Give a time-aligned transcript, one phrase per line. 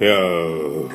[0.00, 0.88] よ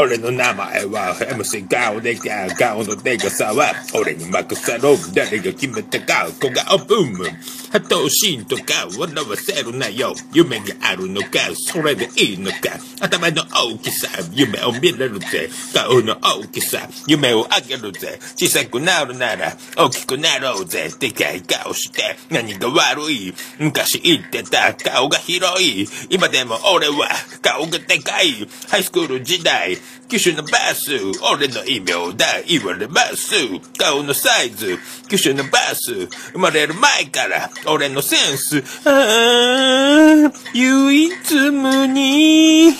[0.00, 4.96] 俺の名前は MC 顔でか顔のでかさは俺に任せろ。
[5.12, 7.32] 誰が決めたか小顔ブー
[7.80, 10.14] 頭心とか笑わせるなよ。
[10.32, 12.56] 夢があるのかそれでいいのか。
[13.00, 15.48] 頭の大きさ夢を見れるぜ。
[15.74, 18.18] 顔の大きさ夢をあげるぜ。
[18.36, 20.90] 小さくなるなら大きくなろうぜ。
[20.98, 23.34] でかい顔して何が悪い？
[23.58, 25.88] 昔言ってた顔が広い。
[26.10, 27.08] 今でも俺は
[27.40, 28.48] 顔がでかい。
[28.68, 29.76] ハイスクール時代
[30.08, 30.90] 機種のバス
[31.32, 33.34] 俺の異名だ言われます。
[33.78, 38.62] 顔のサイズ機種のバス生まれる前から俺のセンス。
[38.84, 42.72] ああ唯一無二。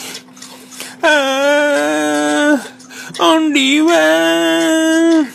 [1.02, 2.78] ああ
[3.20, 5.28] オンリーワン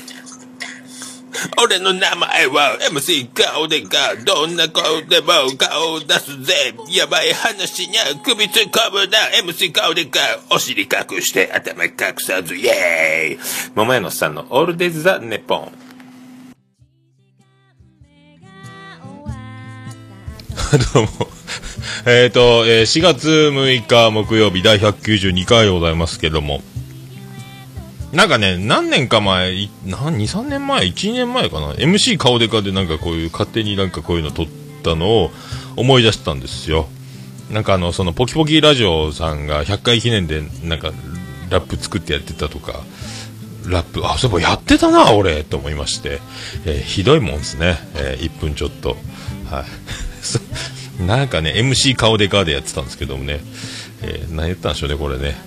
[1.62, 6.74] 俺の名前は MC 顔でかどんな顔でも顔を出すぜ。
[6.90, 9.20] やばい話にゃ首突っ込むな。
[9.44, 10.20] MC 顔でか
[10.52, 12.56] お尻隠して頭隠さず。
[12.56, 13.40] イエーイ。
[13.76, 15.83] 桃屋のさんのオールデイズ・ザ・ネポン。
[20.94, 21.10] どうも。
[22.08, 26.64] えっと、えー4月6日木曜日第192回でございますけども。
[28.12, 34.48] なんかね、何年か前、何、2、3年前、1、年前かな？MC 顔でかでなんかこういう、勝手になんかこういうの撮っ
[34.84, 35.32] たのを
[35.76, 36.88] 思い出したんですよ。
[37.52, 40.92] なんかあの、そのポキポキラジオさんが100回記念でなんか
[41.52, 42.82] ラップ作ってやってたとか、
[43.68, 46.20] ラップ、あ、そういえばやってたな、俺、と思いまして、
[46.66, 47.78] えーひどいもんですね。
[47.96, 48.98] えー1分ちょっと。
[49.52, 49.66] はい。
[51.06, 53.40] なんかね、MC 顔でかでやってたんですけどもね、
[54.02, 55.36] えー何言ったんでしょうね、これね。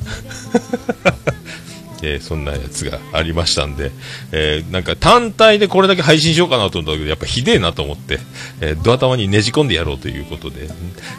[2.03, 3.91] えーそんなやつがありましたんで、
[4.33, 8.19] えーなんか単体でこれだけ配信しようかなと思ったけど、やっぱひでえなと思って、
[8.61, 10.69] えードア玉にねじ込んでやろうということで、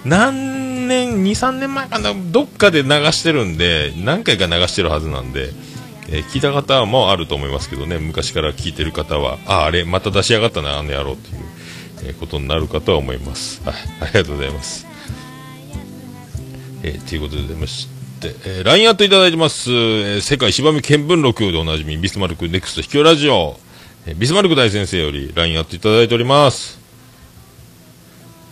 [0.05, 5.49] 何年、2、3年前かな、どっかで流してるんで、何回か流してるはずなんで、
[6.09, 11.46] え聞いた方もあると思いますけどね、昔から聞いてる方は、あ、あれ、また出しやがったな、あの野郎っていう、
[12.13, 13.61] ことになるかとは思います。
[13.63, 14.85] はい、 ありがとうございます。
[16.83, 17.87] えーということでございまし
[18.21, 23.59] て、えー、LINE アットいただいてます、えー世界芝見見聞録でおなじみ、ビスマルクネクスト秘境ラジオ、
[24.05, 26.79] えービスマルク大先生より LINE アットいただいております。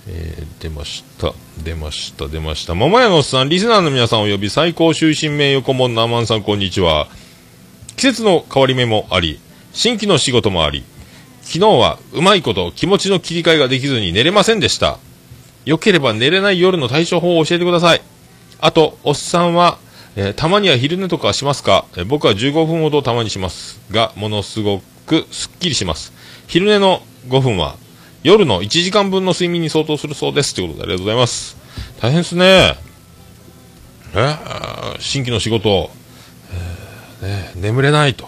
[0.08, 1.34] えー出ました、
[1.64, 2.74] 出ました、出ました。
[2.74, 7.08] 桃屋のおっさん、リスナーの皆さんおよび最高終身名誉顧問のアマンさん、こんにちは。
[7.96, 9.40] 季節の変わり目もあり、
[9.74, 10.84] 新規の仕事もあり、
[11.46, 14.98] 昨日はうまいこと気持ちの切り替えができずに寝れませんでした。
[15.64, 18.02] よければ寝れない夜の対処法を教えてください。
[18.60, 19.78] あと、おっさんは、
[20.16, 26.14] えーたまには昼寝とかしますか、えー僕は15分ほどたまにしますが、ものすごくすっきりします。
[26.48, 27.78] 昼寝の5分は、
[28.24, 30.56] 夜の1時間分の睡眠に相当するそうです。
[30.56, 31.58] ということでありがとうございます。
[32.02, 32.76] 大変ですね。
[34.14, 35.92] えー新規の仕事、
[37.22, 38.26] えーね、眠れないと。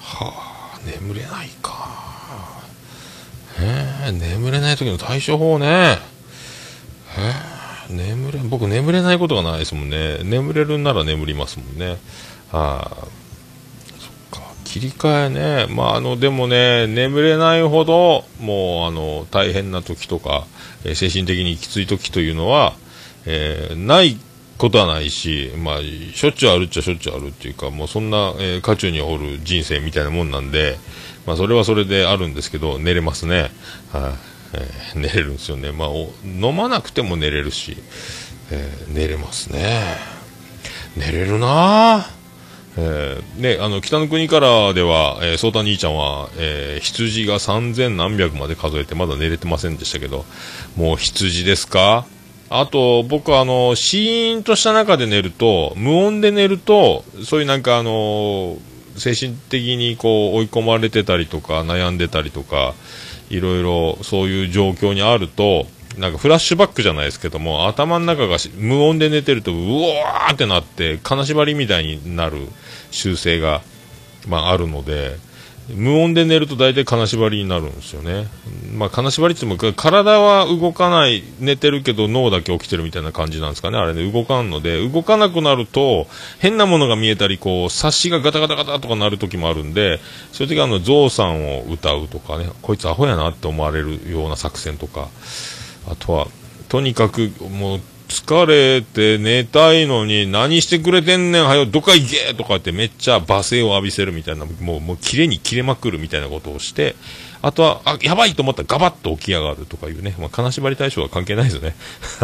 [0.00, 0.32] は
[0.76, 1.50] あ、眠れない。
[3.60, 5.98] え眠れない時の対処法ね。
[7.18, 10.18] え眠れ、僕眠れないことがないですもんね。
[10.22, 11.96] 眠れるなら眠りますもんね。
[12.52, 13.06] ああ、
[14.30, 15.66] そっか、切り替えね。
[15.74, 20.46] まあ、あの、でもね、眠れないほど、もう、あの、大変な時とか、
[20.84, 22.74] え精神的にきつい時というのは、
[23.24, 24.18] えーない
[24.58, 25.78] ことはないし、まあ、
[26.14, 30.78] しょっちゅうあるっちゃしょっちゅうあるっていうか、もうそんな、えー渦中におる人生みたいなもんなんで、
[31.26, 33.42] まあ、それはそれであるんですけど、寝れますね。
[33.42, 33.50] はい、
[34.54, 35.72] えー寝れるんですよね。
[35.72, 35.88] まあ、
[36.24, 37.76] 飲まなくても寝れるし、
[38.50, 39.96] えー寝れますね。
[40.96, 42.16] 寝れるなぁ。
[42.78, 50.24] えーね、あの、北の国からでは、えー、ソータ兄ちゃんは、えー羊が3000何百まで数えてまだ寝れてませんでしたけど、
[50.76, 52.06] もう羊ですか？
[52.48, 58.56] あと、僕はあの、シーンとした中で寝ると、無音で寝ると、そういうなんかあの、
[58.96, 62.74] 精神的にこう追い込まれてたりとか、悩んでたりとか、
[63.30, 65.66] いろいろそういう状況にあると、
[65.98, 72.48] なんかフラッシュバックじゃないですけども、頭の中が無音で寝てると、うわーってなって、金縛りみたいになる
[72.90, 73.62] 習性が、
[74.28, 75.16] まあ、あるので、
[75.68, 78.28] 無音で寝ると大体金縛りになるんですよね。
[78.76, 83.78] まあ、金縛りって言っても、体は動かない、寝てるけど脳だけ起きてるみたいな感じなんですかね。
[83.78, 86.06] あれね、動かんので、動かなくなると、
[86.38, 90.00] 変なものが見えたり、こう、冊子がガタガタガタとかなる時もあるんで、
[90.32, 95.08] そういう時はあの、ゾウさんを歌うとかね、こいつアホやなって思われるような作戦とか、
[95.90, 96.28] あとは、
[96.68, 106.94] とにかく、もう、疲れて寝たいのに、何してくれてんねん、はよ、どっか行けとかってめっちゃ罵声を浴びせるみたいな、もう、もう、切れに切れまくるみたいなことをして、
[107.42, 111.74] あとは、あ、やばいと思ったらガバッと起き上がるとかいうね、まあ、金縛り対象は関係ないですよね。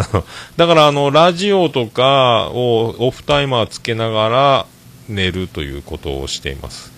[0.57, 4.67] だから、あの、ラジオとかをオフタイマーつけながら
[5.09, 6.93] 寝るということをしています。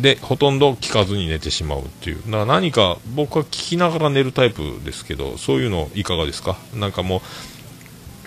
[0.00, 2.22] で、ほとんど聞かずに寝てしまうっていう。
[2.26, 6.56] だから何か、僕は聞きながら寝るタイプですけど、そういうのいかがですか？
[6.74, 7.22] なんかも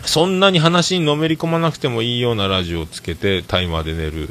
[0.03, 4.29] う、そんなに話にのめり込まなくてもいいようなラジオをつけてタイマーで寝る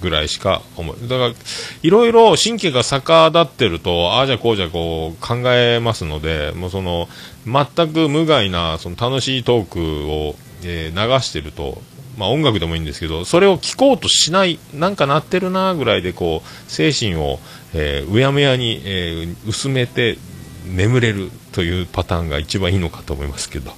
[0.00, 0.96] ぐらいしか思う。
[1.02, 1.34] だから、
[1.82, 7.08] いろいろ神経が逆立ってると、ああじゃこうじゃこう考えますので、もうその、
[7.46, 11.82] 全く無害な、その楽しいトークを、えー、流してると、
[12.20, 17.40] まあ音楽でもいいんですけど、それを聞こうとしない、なんか鳴ってるなぐらいでこう、精神を、
[17.72, 20.18] えー、うやむやに、えー、薄めて
[20.66, 23.72] 眠れるというパターンが一番いいのかと思いますけど、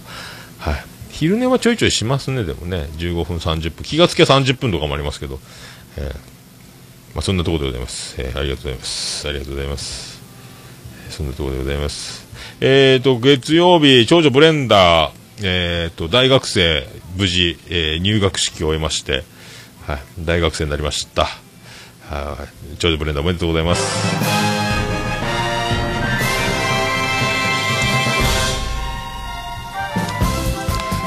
[0.59, 0.85] はい。
[1.13, 5.39] 昼寝はちょいちょいしますね、でもね、15分、30分、気がつけ30分とかもありますけど、
[5.97, 6.05] えー、
[7.15, 9.29] まあ、そんなところでございます、え、ありがとうございます。
[9.29, 10.21] ありがとうございます。
[11.11, 12.27] そんなところでございます。
[12.61, 16.87] えーと、月曜日、長女ブレンダー、えーと、大学生、
[17.17, 19.25] 無事、えー、入学式を終えまして、
[19.87, 21.27] はい、大学生になりました。
[22.09, 22.39] は
[22.73, 23.83] い、長女ブレンダーおめでとうございます。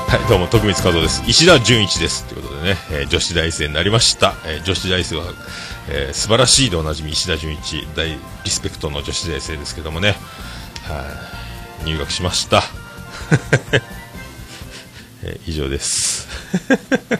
[0.07, 1.23] はい、どうも、徳光和夫です。
[1.27, 2.25] 石田純一です。
[2.25, 4.33] ということでね、えー、女子大生になりました。
[4.45, 5.25] えー、女子大生は、
[5.89, 8.17] えー、素晴らしいでおなじみ石田純一、大リ
[8.49, 10.15] スペクトの女子大生ですけどもね、
[10.87, 11.05] は
[11.83, 12.63] い、入学しました。
[15.25, 16.27] えー、以上です。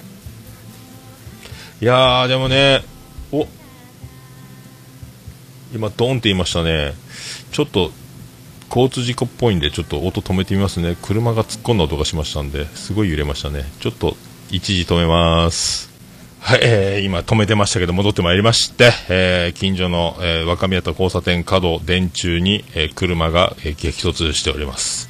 [1.82, 2.84] いやー、でもね、
[3.32, 3.48] お。
[5.74, 6.94] 今、ドンって言いましたね。
[7.52, 7.92] ちょっと、
[8.70, 10.98] 交通事故っぽいんでちょっと音止めてみますね。
[11.02, 13.64] 車が突っ込んだ音がしましたんですごい揺れましたね。
[13.80, 14.18] ちょっと
[14.52, 15.90] 一時止めます。
[16.40, 25.10] はい、えー、今止めてましたけど戻ってまいりまして、えー、近所の、えー、若宮と交差点角電柱に、えー、車が、えー、激突しております、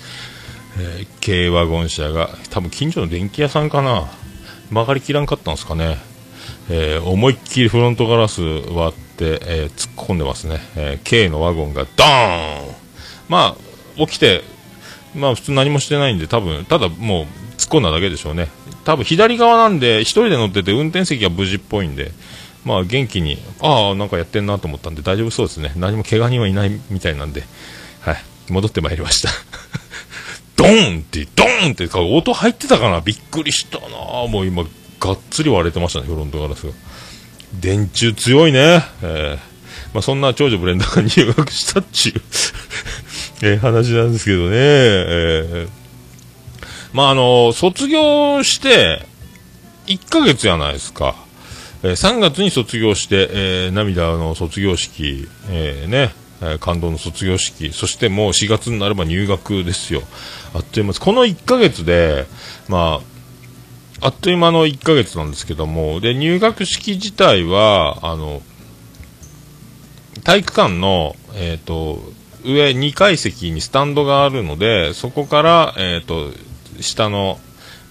[0.78, 4.08] えー、軽ワゴン車が多分近所の電気屋さんかな
[4.70, 5.98] 曲がりきらんかったんですかね、
[6.70, 12.76] えー、思いっきりフロントガラス割って、えー、突っ込んでますね、え、軽のワゴンがドーン
[13.30, 14.44] まあ、起きて、
[15.16, 17.26] まあ普通何もしてないんで、多分、ただもう
[17.58, 18.50] 突っ込んだだけでしょうね。
[18.84, 22.12] 多分左側なんで、一人で乗ってて運転席が無事っぽいんで、
[22.64, 25.74] まあ元気に、ああ、なんかやってんなと思ったんで大丈夫そうですね。
[25.76, 27.44] 何も怪我人はいないみたいなんで、
[28.02, 28.18] はい、
[28.50, 29.30] 戻ってまいりました。
[30.66, 33.02] ドンって、ドンって音入ってたかな？
[33.02, 33.88] びっくりしたな
[34.28, 34.64] もう今、
[35.00, 36.74] がっつり割れてましたね、フロントガラスが。
[37.60, 38.84] 電柱強いね。
[39.04, 39.38] えー、
[39.94, 42.22] まあそんな長女ブレンダーが入学したっちゅう
[43.46, 45.70] え、話なんですけどね、えー、
[46.94, 49.06] まああの、卒業して、
[49.88, 51.16] 1ヶ月やないですか。
[51.84, 56.14] えー、3月に卒業して、えー、涙の卒業式、えー、ね、
[56.60, 60.02] 感動の卒業式、そしてもう4月になれば入学ですよ。
[60.56, 61.02] あっという間です。
[61.02, 62.28] この1ヶ月で、
[62.70, 63.02] ま
[64.02, 68.42] あ、あっという間の1ヶ月なんですけども、で、入学式自体は、あの、
[70.24, 72.00] 体育館の、えっ、ー、と、
[72.46, 76.32] 上2階席にスタンドがあるので、そこから、えっ、ー、と、
[76.82, 77.38] 下の、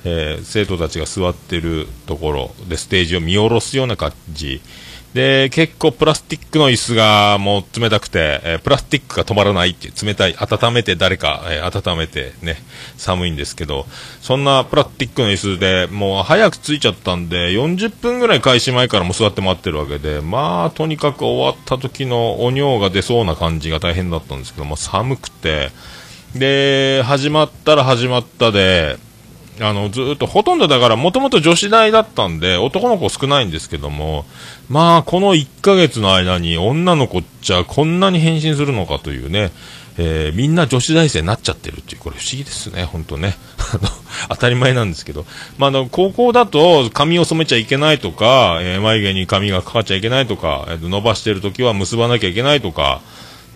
[0.05, 4.62] えー、生徒たちが座ってるところでステージを見下ろすような感じ。
[5.14, 12.56] で、結構プラスティックの椅子がもう冷たくて、えー、プラスティックが止まらないっていう冷たい、温めて誰か、えー、温めてね、
[12.96, 13.86] 寒いんですけど、
[14.20, 25.70] そんなプラスティックの椅子でもう早く着いちゃったんで、40分ぐらい開始前からも座って待ってるわけで、まあ、とにかく終わった時のお尿が出そうな感じが大変だったんですけど、まあ、寒くて、
[26.34, 28.98] で、始まったら始まったで、
[29.61, 34.25] あの、ずっと、ほとんどだから、もともと女子大だったんで、男の子少ないんですけども、
[34.69, 39.53] まあ、この1ヶ月の間に女の子っちゃこんなに変身するのかというね、
[39.96, 43.37] えー、みんな女子大生になっちゃってるっていう、これ不思議ですね、本当ね。
[43.73, 43.89] あの
[44.31, 45.25] 当たり前なんですけど。
[45.58, 53.03] まあ、の、高校だと髪を染めちゃいけないとか、えー、眉毛に髪がかかっちゃいけないとか、えー、伸ばしてる時は結ばなきゃいけないとか、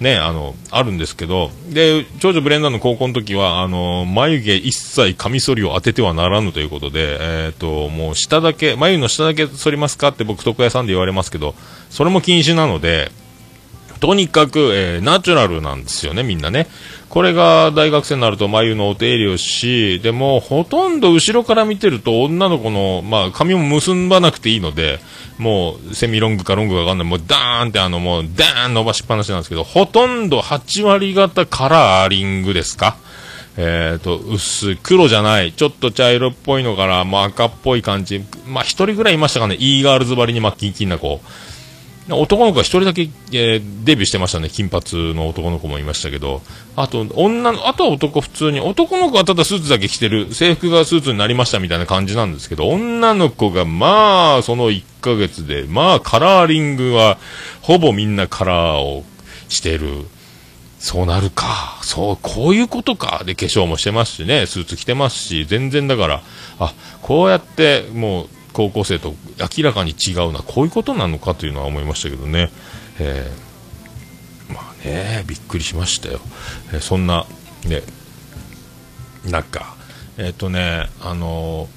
[0.01, 11.55] ね、あの、あるんですけど、で、長女ブレンダーの高校の時は、あの、眉毛一切カミソリを当ててはならぬということで、えっ、ー、と、もう下だけ、眉の下だけ剃りますかって僕床屋さんで言われますけど、
[11.91, 13.11] それも禁止なので、
[14.01, 16.67] とにかく、えー、ナチュラルなんですよね、みんなね。
[17.09, 25.01] これが大学生になると眉のお手入れをし、でも、ほとんど後ろから見てると女の子の、まあ、髪も結ばなくていいので、
[25.39, 32.97] もう、セミロングかロングかわかんない、もう、ダーンってあの、もう、ダーン伸ばしっぱなしなんですけど、ほとんど8割方カラーリングですか？
[33.57, 38.23] えっ、ー、と、薄い、黒じゃない、ちょっと茶色っぽいのから、まあ、赤っぽい感じ。
[38.47, 41.21] まあ、一人ぐらいいましたかね、イーガールズ張りにマッキンキンな子。
[42.17, 44.49] 男の子が一人だけ、えー、デビューしてましたね。
[44.49, 46.43] 金髪の男の子もいましたけど。
[46.75, 57.19] あと、女の、あとは男普通に、男の子はただスーツだけ着てる、制服がスーツになりましたみたいな感じなんですけど、女の子がまあ、その1ヶ月で、まあ、カラーリングは、
[57.61, 59.05] ほぼみんなカラーを
[59.49, 60.07] してる。
[60.79, 61.79] そうなるか。
[61.83, 63.23] そう、こういうことか。
[63.27, 66.23] で、化粧もしてますしね、スーツ着てますし、全然だから、
[66.61, 66.73] あ、
[67.03, 69.15] こうやって、もう、高校生と
[69.57, 72.51] 明らかに違うな、こういうことなのかというのは思いましたけどね。
[72.99, 76.19] えー、まあね、びっくりしましたよ。
[76.73, 77.25] えー、そんな、
[77.67, 77.83] ね、
[79.31, 79.77] なんか、
[80.17, 81.69] えっ、ー、とね、あの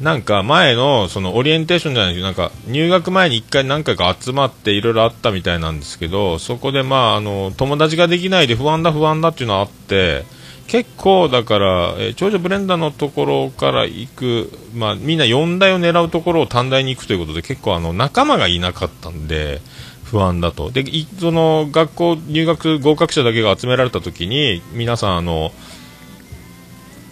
[0.00, 10.24] なんか前のそのオリエンテーションじゃないけどなんか入学前に1回何回か集まっていろいろあったみたいなんですけどそこでまああの友達ができないで不安だ不安だっていうのはあって
[10.66, 19.60] 結構だから、えー、長女ブレンダーのところから行く、まあ、みんな4大を狙うところを短大に行くということで結構あの仲間がいなかったんで
[20.04, 20.84] 不安だとで
[21.18, 25.52] その学校入学合格者だけが集められた時に皆さんあの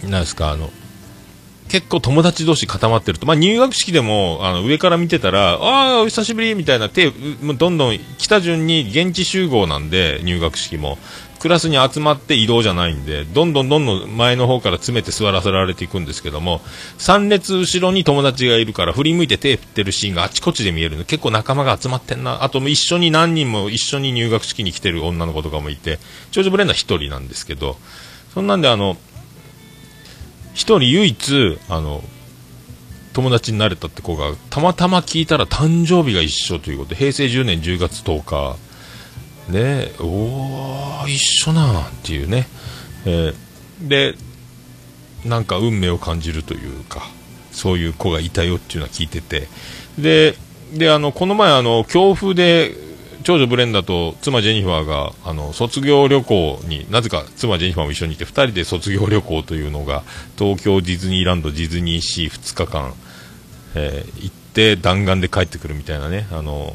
[0.05, 0.71] なんですかあの
[1.71, 10.99] 結構友達同士固まってると、まあ、入学式でもあの上から見てたら、ああ、お久しぶりみたいな手、どんどん来た順に現地集合なんで、入学式も。
[11.41, 16.61] クラスに集まって移動じゃないんで、どんどんどんどん前の方から詰めて座らせられていくんですけども、
[16.99, 22.45] 3列後ろに友達がいるから振り向いて手振ってるシーンがあちこちで見えるの結構仲間が集まってんな。
[22.45, 25.99] あと一緒に何人も一緒に入学式に来てる女の子とかもいて、
[26.31, 27.79] 長女ブレンダー1人なんですけど、
[28.35, 28.99] そんなんであの、1
[30.57, 32.05] 人唯一、あの、
[33.15, 38.57] 友達になれたって子がたまたま聞いたら誕生日が一緒ということで平成10年10月10日
[39.49, 40.05] ねお
[41.05, 42.47] お一緒なっていうね、
[43.07, 44.15] えー、で
[45.25, 47.03] なんか運命を感じるというか
[47.53, 49.49] そういう子がいたよっていうのは聞いてて。
[49.99, 50.35] で
[50.73, 52.75] であのこの前あの強風で
[53.23, 60.03] 長女ブレンダと妻ジェニファーがあの卒業旅行になぜか妻ジェニファーも一緒にいて2人で卒業旅行というのが
[60.39, 62.95] 東京ディズニーランドディズニーシー2日間、
[63.75, 66.73] えー、行って弾丸で帰ってくるみたいなねあの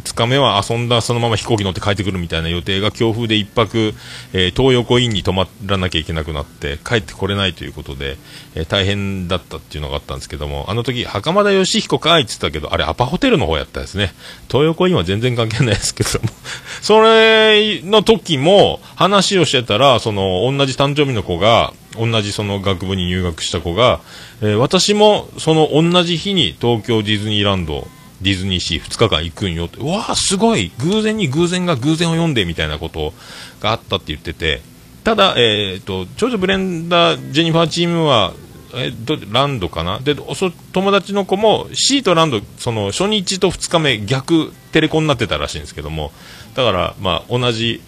[0.00, 3.94] 2日目は遊んだそのまま飛行機乗って帰ってくるみたいな予定が強風で1泊、
[4.32, 8.16] えー、東横インに泊まらなきゃいけなくなって帰ってこれないということで、
[8.54, 14.12] えー、大変だったっていうのがあったんですけどもあの時袴田義彦かいって言ったけどあれアパホテルの方やったですね。
[14.48, 16.28] 東横インは全然関係ないですけども。
[16.82, 24.00] それの時も話をしてたらその同じ誕生日の子が同じその学部に入学した子が、
[24.42, 27.86] えー、私もその同じ日に東京ディズニーランド
[28.24, 30.72] ディズニーシー2日間行くんよって、うわあ、すごい。
[30.80, 33.12] 偶然に偶然が偶然を呼んでみたいなこと
[33.60, 34.62] があったって言ってて、
[35.04, 38.32] ただ、えーと、長女ブレンダー、ジェニファーチームは、
[38.76, 40.00] えどランドかな？
[40.00, 46.10] でそ友達の子もシーとランドその初日と2日目逆テレコになってたらしいんですけども。
[46.56, 47.80] だから、まあ、同じ、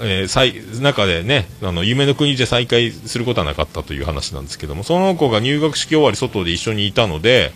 [0.00, 4.82] えー、中でねあの夢の国で再会することはなかったという話なんですけども。
[4.82, 7.52] その子が入学式終わり外で一緒にいたので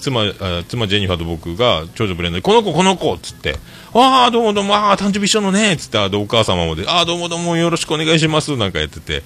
[0.00, 0.32] 妻
[0.68, 3.56] 妻ジェニファーと僕が長女ブレンドで、この子、この子っつって、
[3.92, 9.22] ああ、どうもどうも、ああ、誕生日一緒のねっつって、あお母様もで、ああ、どうもどうもよろしくお願いしますなんかやってて、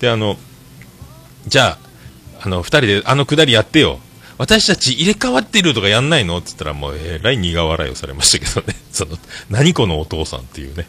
[0.00, 0.36] で、あの、
[1.46, 1.88] じゃあ、
[2.42, 4.00] あの、二人であのくだりやってよ。
[4.38, 6.38] 私たち入れ替わってるとかやんないの？
[6.38, 8.78] って言ったらもうえらい苦笑いをされましたけどね。
[8.92, 9.18] その、
[9.50, 10.86] 何このお父さんっていうね、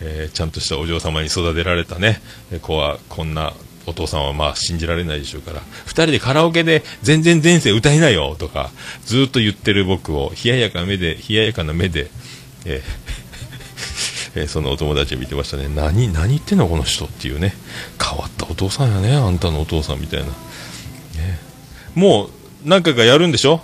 [0.00, 2.20] えー、ちゃんとしたお嬢様に育てられたね、
[2.60, 3.54] 子はこんな
[3.90, 8.70] お父さんはまあ信じられないでしょうから、2人でカラオケで全然前世歌いなよとか、
[9.04, 12.10] ずっと言ってる僕を冷ややか目で、冷ややかな目で、
[12.64, 15.68] えー、 えー、そのお友達を見てましたね。
[15.68, 17.54] 何、何言ってんのこの人っていうね。
[18.02, 20.26] 変わったお父さんやね、あんたのお父さんみたいな。
[20.26, 20.32] ね、
[21.94, 22.30] もう
[22.64, 23.60] 何回かやるんでしょ？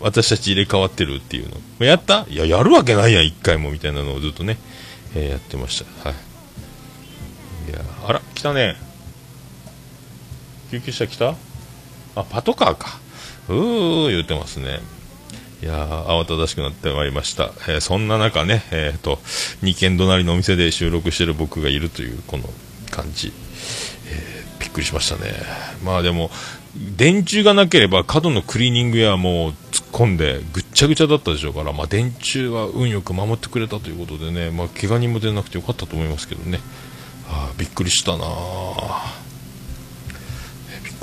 [0.00, 1.86] 私たち入れ替わってるっていうの。
[1.86, 2.24] やった？
[2.30, 4.56] いや、やるわけないやん、1回もみたいなのをずっとね、
[5.14, 6.08] えー、やってました。
[6.08, 7.70] はい。
[7.70, 8.76] いや、あら、来たね。
[10.70, 11.34] 救急車来た？
[12.14, 12.98] あ、パトカーか。
[13.48, 14.80] うー言ってますね。
[15.62, 17.52] いやー、慌ただしくなってまいりました。
[17.68, 19.16] えー、そんな中ね、えっ、ー、と、
[19.62, 22.44] 2軒隣のお店で収録してる僕がいるという、この
[22.90, 23.32] 感じ。
[24.06, 25.32] えー、びっくりしましたね。
[25.84, 26.30] まあでも、
[26.96, 36.60] 電柱がなければ角のクリーニング屋もう突っ込んでぐっちゃぐちゃだったでしょうから、まあ、電柱は運よく守ってくれたということでね、まあ、怪我人も出なくてよかったと思いますけどね。
[37.28, 39.29] あびっくりしたなく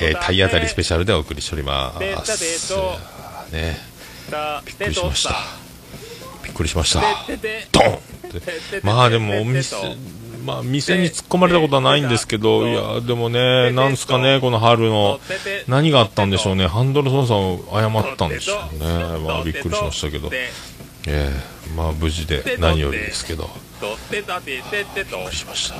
[0.00, 1.98] えー体当たりスペシャルでお送りしております。
[3.52, 3.78] ね、
[4.66, 5.34] びっくりしました。
[6.44, 7.00] びっくりしました。
[7.72, 7.98] ドン。
[8.82, 9.76] まあでもお店、
[10.44, 15.20] まあ店に突っ込まれたことはないんですけど、いや、でもね、なんすかね、この春の、
[15.66, 18.86] 何があったんでしょうね、ハンドル操作を誤ったんでしょうね。
[19.26, 20.50] まあびっくりしましたけど、え
[21.06, 21.30] え
[21.76, 23.48] まあ無事で何よりですけど、
[25.04, 25.76] びっくりしました。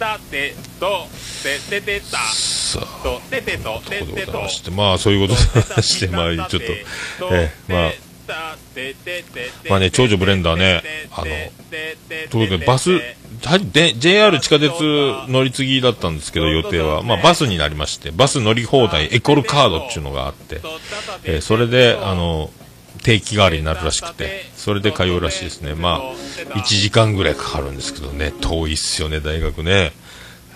[0.00, 1.06] たてと
[1.42, 2.18] てたてとてた。
[3.02, 6.56] とててとててとまして、まあそういうことでして、まあちょっと、
[7.32, 7.90] ええまあ、
[9.68, 11.24] まあね長女ブレンダーねあの
[12.30, 14.72] ということでバスはで JR 地下鉄
[15.28, 20.60] 乗り継ぎだったんですけど予定は、まあ、バスになりましてバス乗り放題エコルカードっていうのがあって、
[21.24, 22.50] えーそれであの
[23.02, 25.74] 定期代わりになるらしくてそれで通うらしいですね。
[25.74, 26.00] まあ
[26.58, 28.32] 1時間ぐらいかかるんですけどね。
[28.40, 29.92] 遠いっすよね大学ね。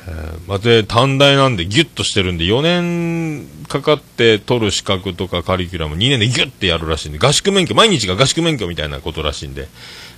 [0.07, 9.69] えーまあ、で短大なんでギュッとしてるんで4年かかって取る資格とかカリキュラム2年でギュッてやるらしいんで合宿免許毎日が合宿免許みたいなことらしいんで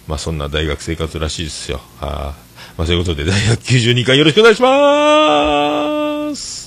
[0.08, 1.80] まあそんな大学生活らしいですよ。
[2.00, 6.65] はあまあそういうことで第192回よろしくお願いします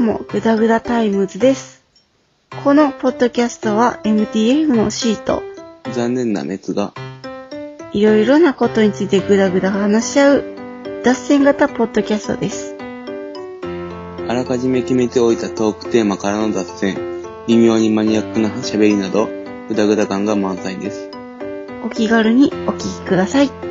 [0.00, 1.84] うも、ぐだぐだタイムズです。
[2.64, 5.42] このポッドキャストは MTF のシート、
[5.92, 6.94] 残念な滅が、
[7.92, 10.44] いろいろなことについてぐだぐだ話し合う、
[11.04, 12.74] 脱線型ポッドキャストです。
[14.26, 16.96] あらかじめ決めておいたトークテーマからの脱線、
[17.46, 19.28] 微妙にマニアックな喋りなど、
[19.68, 21.10] ぐだぐだ感が満載です。
[21.84, 23.69] お気軽にお聞きください。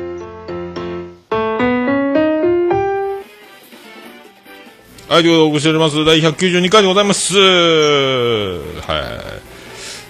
[5.10, 6.04] はい、ということでお送りしております。
[6.04, 7.36] 第192回でございます。
[7.36, 7.40] は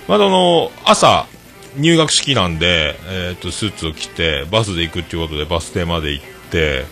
[0.06, 0.10] い。
[0.10, 1.24] まだあの、朝、
[1.78, 6.84] 入学式なんで、えーっと、スーツを着て、バスで行くっていうことで、バス停まで行って、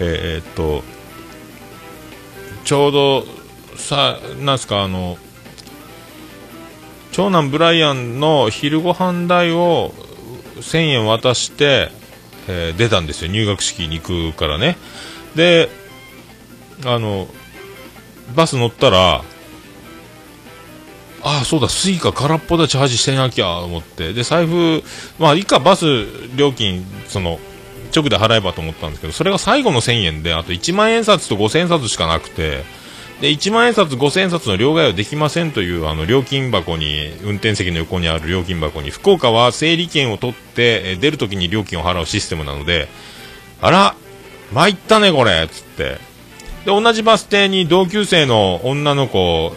[0.00, 0.82] えーっと、
[2.64, 3.24] ちょうど、
[3.76, 5.16] さ、なんすか、あの、
[7.12, 9.94] 長男ブライアンの昼ご飯代を
[10.56, 11.90] 1000円渡して、
[12.48, 13.32] えー出たんですよ。
[13.32, 14.76] 入学式に行くからね。
[15.34, 15.70] で、
[16.84, 17.26] あの、
[18.34, 19.22] バス乗ったら、
[21.22, 24.12] ああ、そうだ、スイカ空っぽだ、チャージしてなきゃ、思って。
[24.12, 24.84] で、財布、
[25.18, 27.40] まあ、いいか、バス料金、その、
[27.94, 32.64] 直で払えばと思ったんですけど、それが最後の1000円で、あと1万円札と5000円札しかなくて、
[33.20, 42.88] で、1万円札、5000円札の両替はできませんという、あの、料金箱に、運転席の横にある料金箱に、福岡は整理券を取って、え出るときに料金を払うシステムなので、
[43.62, 43.96] あら、
[44.52, 45.98] 参ったね、これ、つって。
[46.66, 49.54] で、同じバス停に同級生の女の子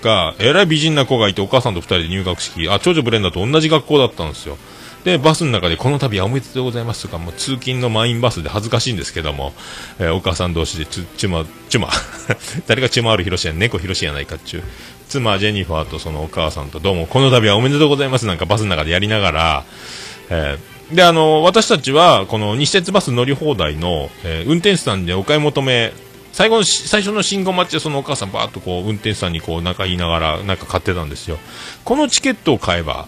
[0.00, 4.56] が、えらい美人な子がいて、お母さんと二人で入学式、あ、長女ブレンダーと同じ学校だったんですよ。
[5.02, 9.52] で、バスの中で、この度はおめでとうございますとか、もう通勤の満員バスで恥ずかしいんですけども、
[9.98, 11.88] えーお母さん同士で、ちま、ちま、
[12.68, 14.62] 誰がちまあるひろしや、猫ひろしやないかっちゅう。
[15.08, 19.64] 妻、ジェニファーとそのお母さんと、どうも、この度はおめでとうございますなんかバスの中でやりながら、
[20.30, 25.92] えーで、あの、私たちは、この西鉄バス乗り放題の、えー運転手さんでお買い求め、
[26.32, 31.38] 最後の、最初の信号待ちでそのお母さんバーっとこう、運転手さんにこう、仲言いながら、なんか買ってたんですよ。
[31.84, 33.06] このチケットを買えば、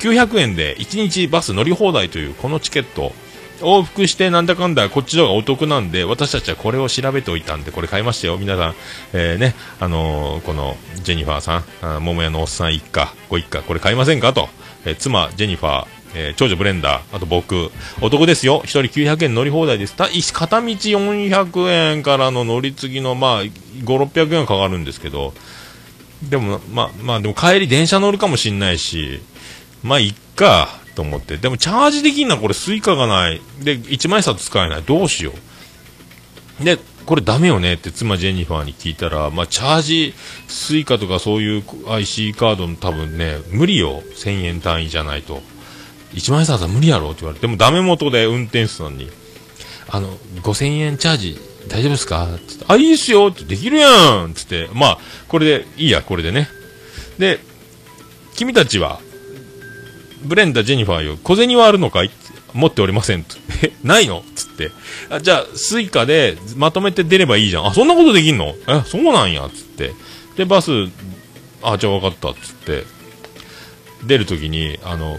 [0.00, 3.12] 900円で1日バス乗り放題というこのチケット、
[3.60, 8.36] 往復してなんだかんだこっちの方がお得なんで、私たちはこれを調べておいたんで、これ買いましたよ。
[8.38, 8.74] 皆さん、
[9.12, 14.32] えーね、あのーこの、ジェニファーさん、桃屋のおっさん一家、ご一家、これ買いませんか？
[14.32, 14.48] と。
[14.84, 18.62] えー妻、ジェニファー、えー長女ブレンダー、あと僕、お得ですよ。
[18.64, 19.94] 一人900円乗り放題です。
[19.94, 23.52] た片道400円からの乗り継ぎの、まあ、5、
[23.84, 25.34] 600円はかかるんですけど、
[26.22, 29.20] でも、まあ、まあ、でも帰り電車乗るかもしんないし、
[29.82, 31.36] まあ、いっか、と思って。
[31.36, 33.40] でも、チャージできんな、これ、スイカがない。
[33.62, 34.82] で、1万円札使えない。
[34.82, 35.32] どうしよ
[36.60, 36.64] う。
[36.64, 37.74] で、これダメよね？
[37.74, 40.14] って妻ジェニファーに聞いたら、まあ、チャージ、
[40.48, 44.02] スイカとかそういう IC カードの多分ね、無理よ。
[44.16, 45.40] 1000円単位じゃないと。
[46.14, 49.08] 1万円札は無理やろって言われて、もダメ元で運転手さんに、
[49.88, 52.26] あの、5000円チャージ大丈夫ですか？
[52.34, 56.48] っつって、あ、いいっすよってできるやんつって、まあ、これで、いいや、これでね。
[57.18, 57.40] で、
[58.36, 59.00] 君たちは、
[60.22, 62.10] ブレンダ、ジェニファーよ、小銭はあるのかい？
[62.54, 63.36] 持っておりませんと。
[63.62, 64.24] え、ないの？
[64.34, 64.70] つって。
[65.10, 67.66] あ、じゃあ、スイカでまとめて出ればいいじゃん。
[67.66, 68.54] あ、そんなことできんの？
[68.66, 69.48] え、そうなんや。
[69.54, 69.92] つって。
[70.36, 70.70] で、バス、
[71.62, 72.32] あ、じゃあ分かった。
[72.40, 72.84] つって。
[74.06, 75.18] 出るときに、あの、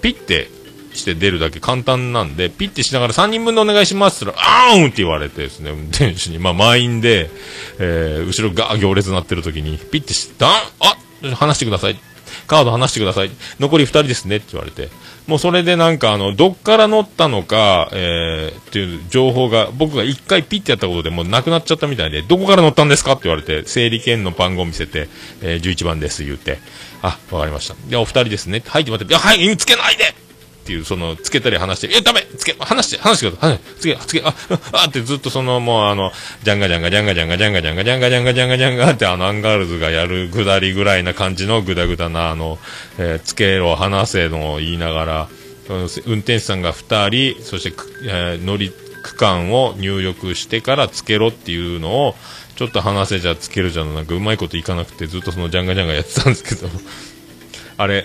[0.00, 0.48] ピッて、
[0.94, 7.30] して出るだけ簡単なんで、ピッてしながら3人分でお願いしますって言ったら、あーんって言われてですね、運転手に、まあ満員で、
[7.78, 11.98] えー、後ろが行列になってる時に、ピッてし、だんあ話してください。
[12.46, 13.30] カード話してください。
[13.60, 14.88] 残り2人ですねって言われて。
[15.26, 25.08] もうそれでなんかあの、どっから乗ったのか、えー、っていう情報が、僕が一回ピッてやったことでもうなくなっちゃったみたいで、どこから乗ったんですかって言われて、整理券の番号見せて、
[25.42, 26.58] えー、11番です言って、
[27.02, 27.74] あ、わかりました。
[27.74, 28.62] いや、お二人ですね。
[28.66, 33.60] はい待って、いや、はい、つけないでっていう、その、つけたり話して、え、ダメつけ、話して、話してください。
[33.80, 34.34] つけ、つけ、あ、
[34.72, 42.58] あってずっとその、もうあの、ジャンガジャンガジャンガジャンガジャンガジャンガジャンガジャンガジャンガジャンガってあの、アンガールズがやるぐだりぐらいな感じのぐだぐだな、あの、
[42.98, 45.28] えー、つけろ、話せのを言いながら、
[45.70, 45.84] 運
[46.18, 47.72] 転手さんが2人、そして、
[48.04, 48.70] えー、乗り、
[49.02, 52.14] 区間を入力してからつけろっていうのを、
[52.58, 56.68] ちょっと話せじゃつけるじゃんなんかうまいこといかなくてずっとそのジャンガジャンガやってたんですけど
[57.78, 58.04] あれ、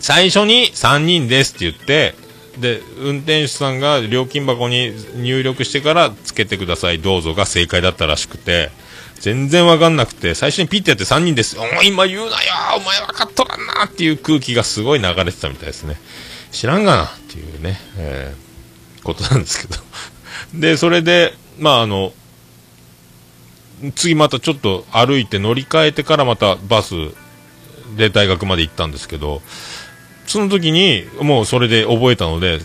[0.00, 2.16] 最初に3人ですって言って、
[2.58, 8.72] で、運転手さんが料金箱に入力してからつけてください、どうぞが正解だったらしくて、
[9.20, 11.56] 全然わかんなくて、最初にピッてやって3人です。
[11.56, 16.00] お前今言うなよお前分かっとらんなっていう空気がすごい流れてたみたいですね。
[16.50, 19.80] 知らんがなっていうね、えー、ことなんですけど。
[20.54, 22.12] で、それで、まああの、
[23.94, 26.94] 次またちょっと歩いて乗り換えてからまたバス
[27.96, 29.42] で大学まで行ったんですけど、
[30.26, 32.58] その時に、もうそれで覚えたので、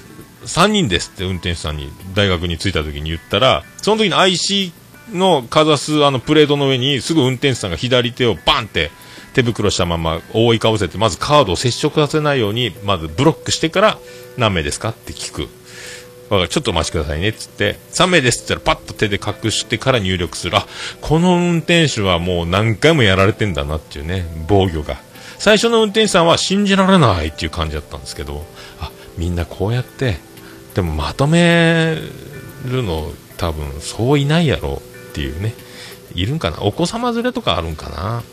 [0.45, 4.74] 3人ですって運転手さんに大学に着いた時に言ったら、その時に IC
[5.13, 8.91] のかざすあのプレートの上にすぐ運転手さんが左手をバンって
[9.34, 13.97] 手袋したまま覆いかぶせて、まずカードを接触させないように、まずブロックしてから
[14.38, 15.47] 何名ですかって聞く。
[16.32, 17.34] ちょっとお待ちくださいね。
[17.34, 20.56] つって、3名ですって言ったらパッと手で隠してから入力する。
[20.56, 20.65] あ、
[21.02, 24.98] この運転手はもう何回もやられてんだなっていうね、防御が。
[25.38, 28.46] 最初の運転手さんは信じられないっていう感じだったんですけど、
[28.80, 30.20] あ、みんなこうやって、
[30.74, 31.98] でもまとめ
[32.65, 35.54] るの多分そういないやろっていうね、
[36.13, 36.62] いるんかな？
[36.62, 38.24] お子様連れとかあるんかな？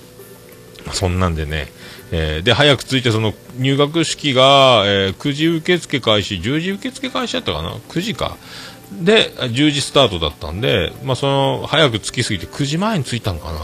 [0.93, 1.69] そんなんでね、
[2.11, 8.37] えー、で、早く着いて、その入学式が、えー、9時受付開始、10時受付開始だったかな ?9 時か。
[8.93, 13.59] で、10時スタートだったんで、まあ、その、早く着きすぎて9時前に着いたのかな？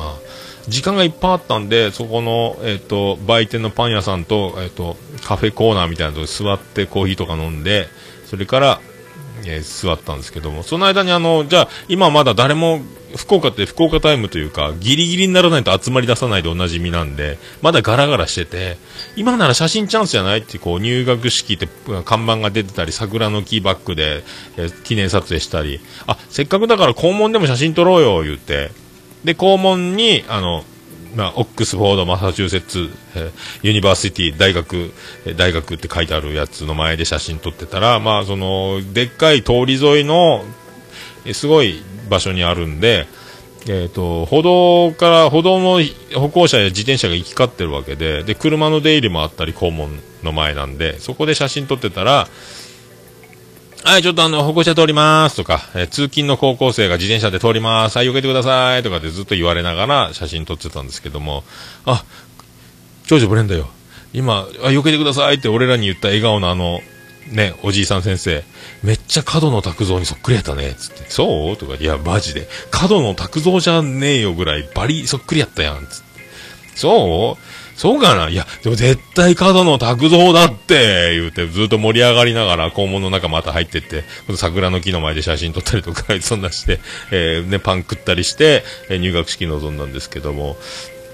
[0.68, 7.88] 時間がいっぱいあったんで、そこの、えっ、ー、と、売店のパン屋さんと、えっ、ー、と、カフェコーナーみたいなところ座ってコーヒーとか飲んで、
[8.26, 8.80] それから、
[9.44, 12.80] えー、座ったんですけども、その間にあの、じゃあ、今まだ誰も、
[13.16, 18.76] 福岡って福岡タイムというか、ギリギリにならないと集まり出さないでおなじみなんで、まだガラガラしてて、
[19.16, 21.68] 今なら写真チャンスじゃないってこう、入学式って
[22.04, 24.24] 看板が出てたり、桜の木バックで、
[24.56, 28.72] えー、記念撮影したり、あ、せっかくだから校門でも写真撮ろうよ、言って、
[29.24, 30.64] で、校門に、あの、
[31.14, 34.92] まあ、オックスフォード、マサチューセッツ、えー、ユニバーシティ、大学、
[35.26, 40.44] えー、大学って書いてあるやつの前で写真撮ってたら、まあ、その、でっかい通り沿いの、
[41.24, 43.06] えー、すごい場所にあるんで、
[43.66, 45.80] えっ、ー、と、歩道から、歩道の
[46.14, 49.88] 歩行者や自転車が行き交ってるわけで、で、車の出入りもあったり、校門
[50.22, 52.28] の前なんで、そこで写真撮ってたら、
[53.86, 57.98] はい、ちょっとあの、歩行者通りますとか、えー、通勤の高校生が自転車で通ります。
[57.98, 61.44] はい、避けてくださいとかでずっと言われながら写真撮ってたんですけども、
[61.84, 62.02] あ、
[63.06, 63.68] 長女ブレンダよ。
[64.14, 66.80] 今、あ、避けてくださいって俺らに言った笑顔のあの、
[67.30, 68.42] ね、おじいさん先生、
[68.82, 71.04] めっちゃ角野拓造にそっくりやったね、つって。
[71.10, 71.56] そう？
[71.58, 72.48] とか、いや、マジで。
[72.70, 76.04] 角野拓造じゃねえよぐらいバリそっくりやったやん、つって。
[76.74, 77.44] そう？
[77.76, 78.28] そうかな？
[78.28, 84.04] いや、でも絶対角の卓造だって言うて、ずっと盛り上がりながら校門の中また入ってって、
[84.36, 90.56] 桜の木の前で写真撮ったりとか、 そんなして、えー、ね、パン食ったりして、えー、入学式臨んだんですけども、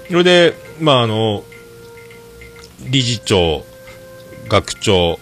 [0.07, 1.43] それで、まああの、
[2.89, 3.65] 理事長、
[4.47, 5.19] 学長、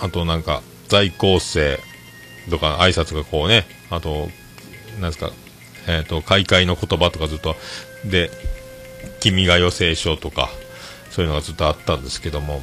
[0.00, 1.80] あとなんか、在校生
[2.50, 4.28] とか挨拶がこうね、あと、
[5.00, 5.32] なんですか、
[5.86, 7.56] えっ、ー、と、開会の言葉とかずっと、
[8.04, 8.30] で、
[9.20, 10.50] 君が代聖書とか、
[11.14, 12.60] そういうのがずっとあったんですけども。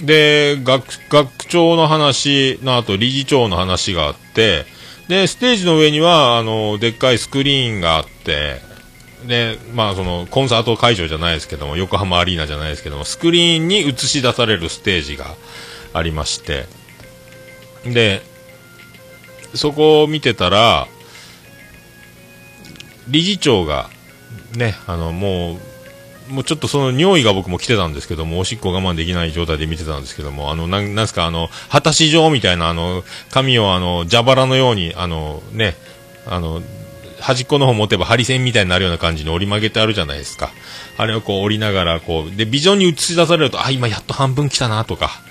[0.00, 4.64] で、学、学長の話の後、理事長の話があって、
[5.08, 8.62] で、ステージの上には、あの、でっかいスクリーンがあって、
[9.26, 15.34] で、まあ、その、コンサート会場じゃないですけども、横浜アリーナじゃないですけども、スクリーンに映し出されるステージが
[15.92, 16.64] ありまして、
[17.84, 18.22] で、
[19.54, 20.88] そこを見てたら、
[23.08, 23.90] 理事長が、
[24.56, 25.69] ね、あの、もう、
[26.30, 35.76] もうちょっとその尿意が僕も来てたんですけども、おしっこ我慢できない状態で見てたんですけども、あの、なん、なんすか、あの、果たし状みたいな、あの、紙をあの、蛇腹のように、あの、ね、
[36.26, 36.62] あの、
[37.20, 40.50] 端っこの方持てば針線みたいになるような感じに折り曲げてあるじゃないですか。
[40.96, 45.22] あれをこう折りながら、こう、で、ビジョンに映し出されると、あ、今やっと半分来たなとか、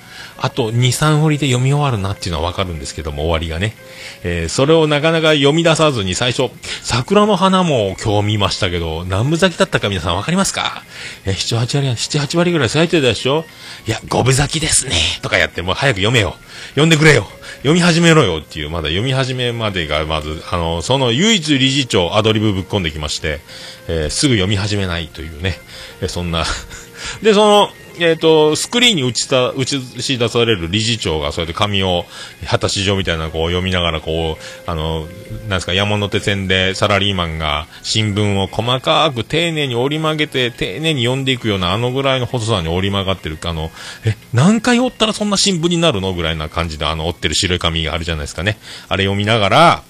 [0.42, 3.76] あと2、3振りで読み終わるなっていうのはわかるんですけども、終わりがね。
[4.24, 6.50] えーそれをなかなか読み出さずに最初、
[6.82, 10.84] 桜の花も今日見ましたけど、何分咲きだったか皆さんわかりますか？
[11.26, 13.46] えー、7、8割、7、8割ぐらい咲いてたでしょ？
[13.88, 14.94] いや、五分咲きですね。
[15.22, 16.36] とかやって、もう早く読めよ。
[16.72, 17.28] 読んでくれよ。
[17.58, 23.40] 読み始めろよっていう、まだ読み始めまでが、まず、あの、その唯一理事長アドリブぶっ込んできまして、
[23.88, 25.58] えーすぐ読み始めないというね、
[26.02, 26.46] えーそんな、
[27.24, 27.70] で、その、
[28.06, 29.66] えっ、と、スクリーンに映した、映
[30.02, 32.06] し出される理事長が、そうやって紙を、
[32.48, 43.72] 果たし状みたいなのこう読みながら、こう、あの、なんですか、山手線でサラリーマンが新聞を細かく丁寧に折り曲げて、丁寧に読んでいくような、あのぐらいの細さに折り曲がってる、あの、
[44.06, 48.58] え、何回折ったらそんな新聞になるのぐらいな感じで、あの、折ってる白い紙があるじゃないですかね。
[48.88, 49.84] あれ読みながら、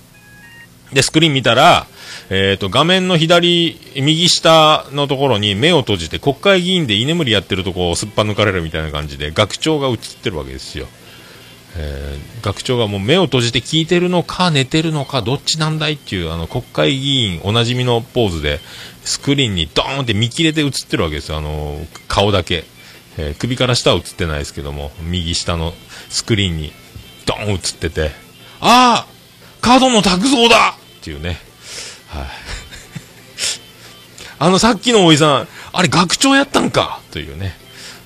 [0.94, 1.88] で、スクリーン見たら、
[2.30, 10.88] えっ、と、画面の左、右下のところに目を閉じて、国会議員で居眠りやってるとこをすっぱ抜かれるみたいな感じで、学長が映ってるわけですよ。
[11.76, 18.62] えー学長がもう目を閉じて聞いてるのか、寝てるのか、どっちなんだいっていう、あの、国会議員おなじみのポーズで、
[19.04, 21.38] スクリーンにドーンって見切れて映ってるわけですよ。
[21.38, 22.64] あの、顔だけ。
[23.18, 25.74] えー首から下は映ってないですけども、右下の
[26.10, 26.72] スクリーンに
[27.26, 28.12] ドーン映ってて、
[28.62, 29.08] ああ
[29.62, 31.49] 角野拓造だっていうね。
[32.10, 32.28] はい。
[34.40, 37.56] あのさっきのおじさん、あれ学長やったんかというね。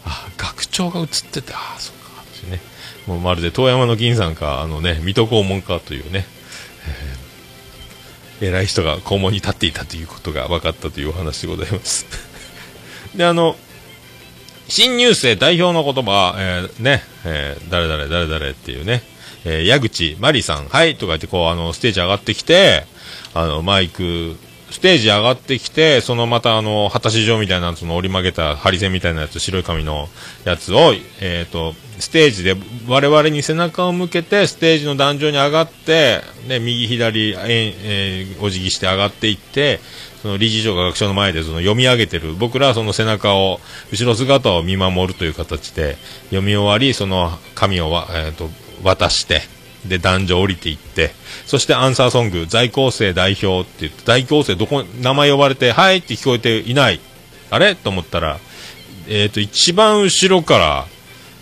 [0.06, 2.22] あ、学長が映ってて、あ、そうか。
[2.22, 2.60] ってね。
[3.08, 6.26] もうまるで遠山の銀さんか、あのね、水戸黄門かというね。
[6.88, 7.24] えー
[8.42, 12.06] 偉い人が肛門に立っていたということが分かったというお話でございます。
[13.16, 13.56] で、あの、
[14.68, 19.02] 新入生代表の言葉、えーね、えー誰々誰々っていうね、
[19.46, 22.86] えー矢口まりさん、はい、とか言って、こう、あの、ステージ上がってきて、
[23.34, 24.36] あの、マイク、
[24.74, 30.10] ステージ上がってきて、そのまたあの、果たし状みたいな、その折り曲げた針線みたいなやつ、白い紙の
[30.46, 32.56] やつを、えっ、と、ステージで
[32.88, 39.80] 我々に背中を向けて、ステージの壇上に上がって、で、右左、えーえーお辞儀して上がっていって、
[40.24, 43.60] その理事長が学長の前でその読み上げてる、僕らはその背中を、
[43.92, 48.50] 後ろ姿を見守るという形で、読み終わり、その紙をわ、えーと
[48.84, 49.42] 渡して、
[49.86, 51.12] で、男女降りていって、
[51.46, 57.00] そしてアンサーソング、在校生代表って言って、在校生どこ、名前呼ばれて、はいって聞こえていない。
[57.50, 57.76] あれ？
[57.76, 58.40] と思ったら、
[59.08, 60.88] えっ、と、一番後ろから、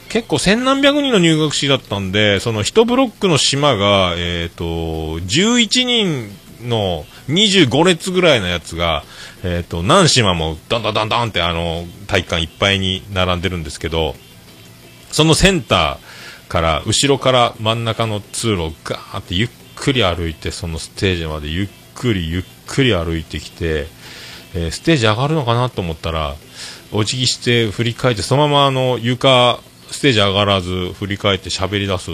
[0.09, 6.29] 結構千何百人の入学式だったんで、その一ブロックの島が、えっ、と、11人
[6.67, 9.03] の25列ぐらいのやつが、
[9.43, 14.15] えっ、と、何島もダンダンダンダンってあの、体育館いっぱいに並んでるんですけど、
[15.11, 19.49] そのセンターから、後ろから真ん中の通路をガーってゆっ
[19.81, 23.87] くり歩いて、そのステージまでゆっくりゆっくり歩いてきて、
[24.53, 26.35] えーステージ上がるのかなと思ったら、
[26.91, 32.11] お辞儀して振り返って、そのままあの床、ステージ上がらず振り返って喋り出す。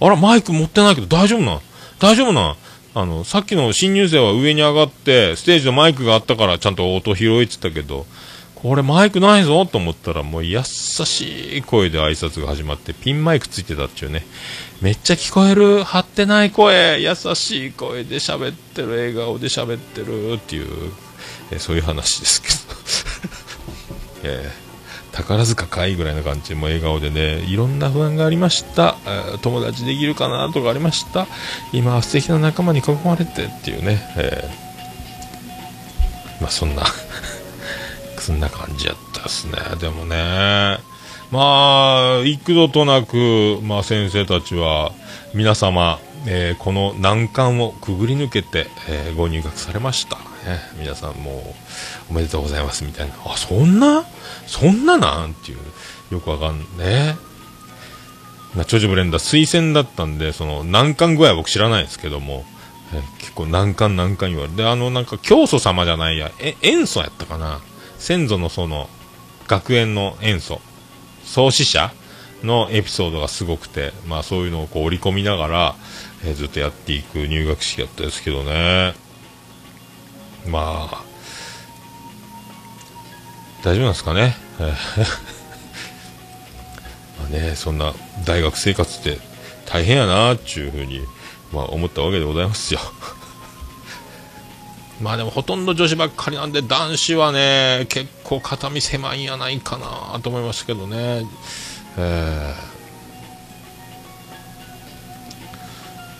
[0.00, 1.60] あら、マイク持ってないけど大丈夫な
[1.98, 2.56] 大丈夫な
[2.94, 8.06] あの、さっきの新入生は上に上がって、ステージのマイクがあったからちゃんと音拾えてたけど、
[8.54, 14.24] これマイクないぞと思ったらもう優しい声で挨拶が始まってピンマイクついてたっていうね。
[14.82, 15.84] めっちゃ聞こえる。
[15.84, 17.00] 張ってない声。
[17.00, 18.88] 優しい声で喋ってる。
[18.90, 20.92] 笑顔で喋ってるっていう、
[21.52, 22.54] えそういう話ですけど、
[24.28, 24.72] えー
[25.12, 26.48] 宝塚かいぐらいな感じ。
[26.48, 27.40] でも笑顔でね。
[27.40, 28.96] いろんな不安がありました、
[29.42, 31.26] 友達できるかなとかありました。
[31.70, 36.84] 今は素敵な仲間に囲まれてっていうね、えーまあそんな
[38.18, 39.52] そんな感じやったですね。
[39.78, 40.78] でもね、
[41.32, 44.92] まあ、幾度となく、まあ先生たちは、
[45.32, 50.16] 皆様、えーこの難関をくぐり抜けて、えーご入学されました。
[50.18, 50.22] ね、
[50.78, 51.54] 皆さんも
[52.10, 53.14] う、おめでとうございますみたいな。
[53.24, 54.04] あ、そんな？
[54.46, 55.58] そんななんていう、
[56.12, 57.16] よくわかんね。
[58.54, 62.44] まあ、長寿ブレンダー推薦だったんで、その難関具合は僕知らないですけども、
[62.92, 67.62] えー結構難関難関言われて、あのなんか教祖様じゃないや、え、塩素やったかな
[67.96, 68.90] 先祖のその、
[69.46, 70.60] 学園の塩素、
[71.24, 71.92] 創始者
[72.42, 75.74] のエピソードがすごくて、まあそういうのをこう織り込みながら、
[76.24, 78.94] えーずっとやっていく入学式だったですけどね。
[80.46, 81.04] まあ、
[83.64, 84.36] 大丈夫なんですかね？
[87.18, 89.18] まあね、そんな大学生活って
[89.66, 91.00] 大変やなっていうふうに、
[91.52, 92.80] まあ、思ったわけでございますよ。
[95.02, 101.26] まあでもほとんど女子ばっかりなんで男子はね結構肩身狭いんやないかなと思いましたけどね、
[101.98, 102.54] え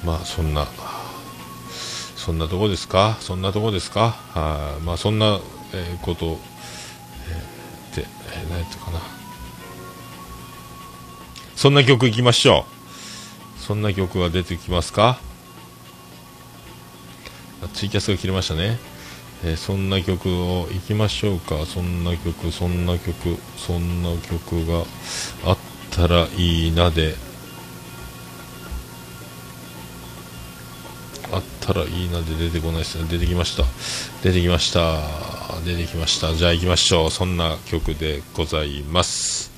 [0.03, 0.07] ー。
[0.07, 0.67] まあそんな
[2.17, 3.17] そんなとこですか？
[3.21, 4.11] そんなとこですか？
[4.35, 5.39] はいまあそんな、
[5.73, 9.01] えーこと、えーで、えー何やったかな？
[11.55, 12.67] そんな曲いきましょ
[13.59, 13.61] う。
[13.61, 15.21] そんな曲が出てきますか？
[17.69, 18.79] ツイキャスが切れましたね、
[19.45, 21.67] えーそんな曲をいきましょうか。
[21.67, 24.85] そんな曲そんな曲そんな曲が
[25.45, 25.59] あっ
[25.91, 27.15] たらいいなで。
[31.33, 32.35] あったらいいなで。
[32.37, 33.09] 出てこないですね。
[33.11, 33.65] 出てきました。
[34.23, 35.01] 出てきました。
[35.65, 36.35] 出てきました。
[36.35, 37.11] じゃあ行きましょう。
[37.11, 39.51] そんな曲でございます。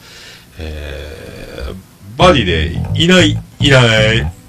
[0.59, 4.44] えー、バディでいないいない。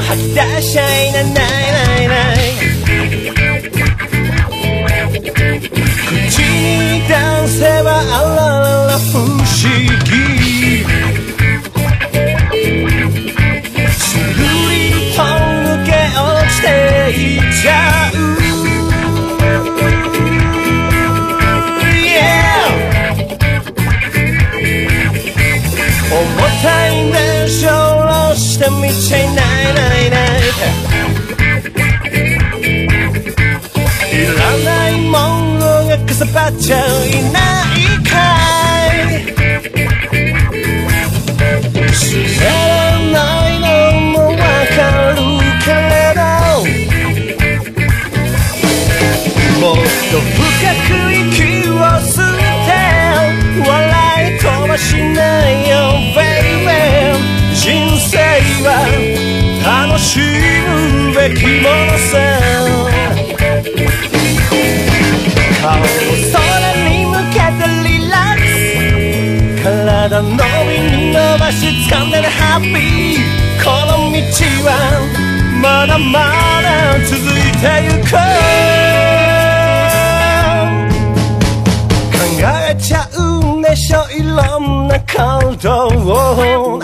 [0.00, 2.36] 吐き出しゃいなないないない。
[6.28, 7.14] 口に出
[7.48, 9.42] せばあららら不思
[10.04, 10.41] 議。
[36.52, 38.12] っちゃいないか
[38.94, 39.16] い
[41.94, 42.00] 知
[42.40, 42.44] ら
[43.10, 43.16] な
[43.48, 43.66] いの
[44.12, 44.80] もわか
[45.12, 45.16] る
[45.64, 46.20] けれど
[49.60, 49.76] もっ
[50.10, 50.40] と深
[50.88, 52.24] く息を吸っ
[52.66, 52.70] て
[53.68, 53.70] 笑
[54.28, 54.84] い飛ばし
[55.14, 55.74] ないよ
[56.14, 56.70] baby
[57.54, 57.60] 人
[57.98, 58.12] 生
[58.64, 58.68] は
[59.64, 62.12] 楽しむべきものさ。
[65.62, 65.84] 顔を
[70.22, 73.20] ス体のみに伸ばし掴んでるハッピー。
[73.62, 74.18] この道
[74.64, 74.70] は
[75.60, 76.12] まだま
[76.62, 76.68] だ
[77.04, 77.26] 続い
[77.60, 78.10] てゆく。
[82.12, 82.18] 考
[82.70, 83.20] えちゃう
[83.58, 85.06] んでしょいろんなこ
[85.56, 86.80] とを。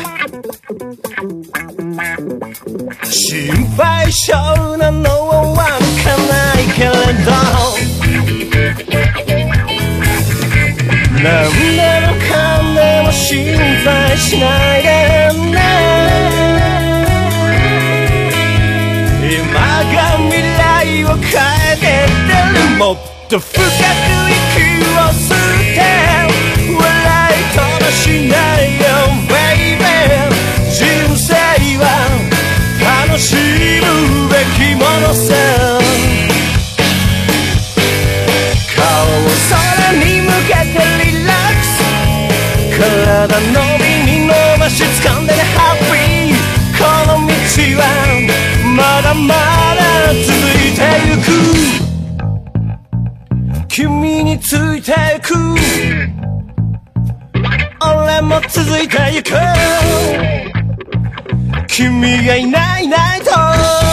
[3.04, 4.32] 心配性
[4.76, 5.64] なのはわか
[6.26, 6.57] ない。
[14.28, 14.88] しないで
[15.52, 15.58] ね。
[19.22, 19.40] 今
[19.94, 19.96] が
[20.28, 21.32] 未来を変
[21.72, 22.76] えてってる。
[22.76, 22.96] もっ
[23.30, 24.37] と深く
[51.28, 51.34] く。
[53.68, 55.34] 君についていく。
[57.84, 59.32] 俺も続いていく。
[61.68, 63.87] 君がいないいないと。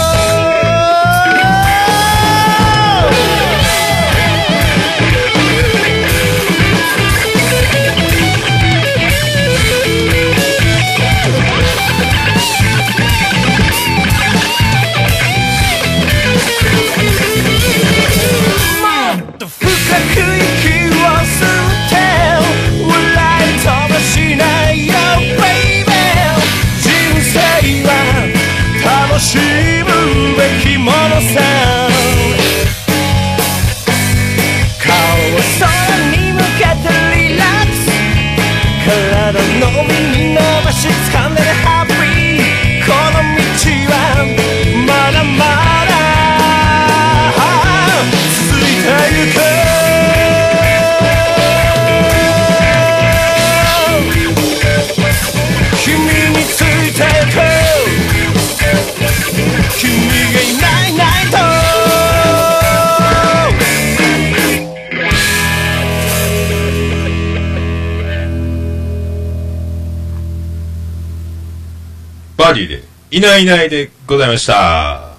[72.56, 75.14] でいないいないでございました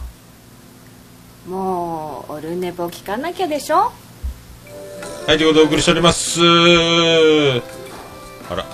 [1.49, 3.93] もうオルネポ聞かなきゃでしょ？
[5.27, 6.45] はいということでお送りしておりますあ
[8.55, 8.65] ら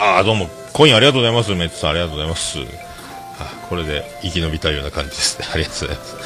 [0.00, 1.52] ああ、どうも、コインありがとうございます。
[1.56, 2.58] メッツさん、ありがとうございます。
[3.40, 5.48] あこれで生き延びたような感じですね。
[5.52, 6.16] ありがとうございます。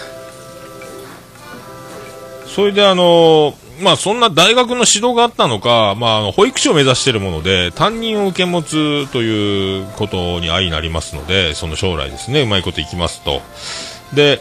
[2.54, 13.40] それであのまあそんな大学の指導があったのか、まあの保育士を目指しているもので、担任を受け持つということに相なりますので、その将来ですね、うまいこといきますと。
[14.14, 14.40] で、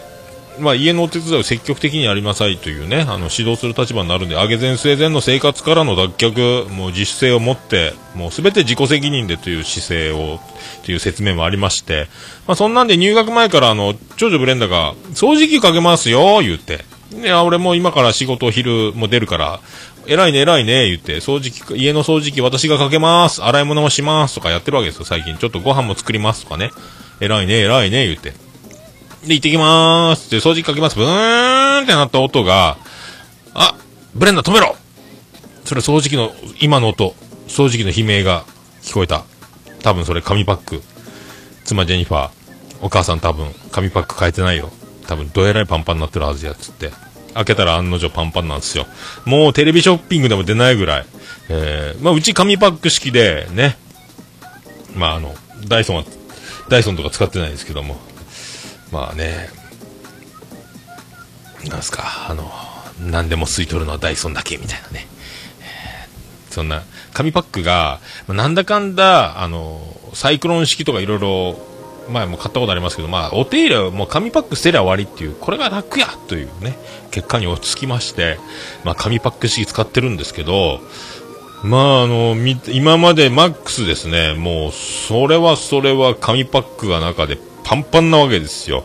[0.59, 10.39] まあ、家のお手伝いを積極的にやりなさいというね、あの、指導する立場になるんで、上げ前末前の生活からの脱却、もう自主性を持って、もうすべて自己責任でという姿勢を、
[10.83, 12.07] という説明もありまして、
[12.47, 16.83] まあ、そんなんで入学前からあの、長女ブレンダが、掃除機かけますよ、言って。
[17.13, 19.59] いや、俺も今から仕事昼も出るから、
[20.07, 25.37] 偉いね、偉いね、言って、掃除機、家の掃除機私がかけます、洗い物もしますとかやってるわけですよ、最近。
[25.37, 26.71] ちょっとご飯も作りますとかね。
[27.19, 28.31] 偉いね、偉いね、言って。
[29.27, 30.95] で、行ってきまーすって、掃除機かけます。
[30.95, 32.77] ブーンってなった音が、
[33.53, 33.75] あ、
[34.15, 34.75] ブレンダー止めろ
[35.65, 37.13] それ掃除機の、今の音、
[37.47, 38.45] 掃除機の悲鳴が
[38.81, 39.23] 聞こえた。
[39.83, 40.81] 多分それ紙パック。
[41.63, 42.29] 妻ジェニファー、
[42.81, 44.71] お母さん多分、紙パック変えてないよ。
[45.11, 46.93] 多分、どえらいパンパンになってるはずや、つって。
[47.33, 48.87] 開けたら案の定パンパンなんですよ。
[49.25, 51.05] もうテレビショッピングでも出ないぐらい。
[51.49, 53.77] えー、まあ、うち紙パック式で、ね。
[54.95, 55.35] まあ、あの、
[55.67, 56.05] ダイソンは、
[56.69, 57.99] ダイソンとか使ってないですけども。
[58.89, 59.49] まあね、
[61.67, 62.49] なんすか、あの、
[63.11, 65.07] 何でも吸い取るのはダイソンだけみたいなね。
[65.59, 66.83] えーそんな、
[67.13, 69.81] 紙パックが、まあなんだかんだ、あの、
[70.13, 71.70] サイクロン式とかいろいろ、
[72.11, 76.77] 前も買ったことありますけど、まあ、お手入れはもう紙パック捨てりゃ終わりっていう、これが楽やというね、
[77.11, 78.37] 結果に落ち着きまして、
[78.83, 80.81] まあ、紙パック式使ってるんですけど、
[81.63, 82.35] まあ、あの、
[82.67, 88.83] 今までマックスですね、もう、それはそれは紙パックが中でパンパンなわけですよ。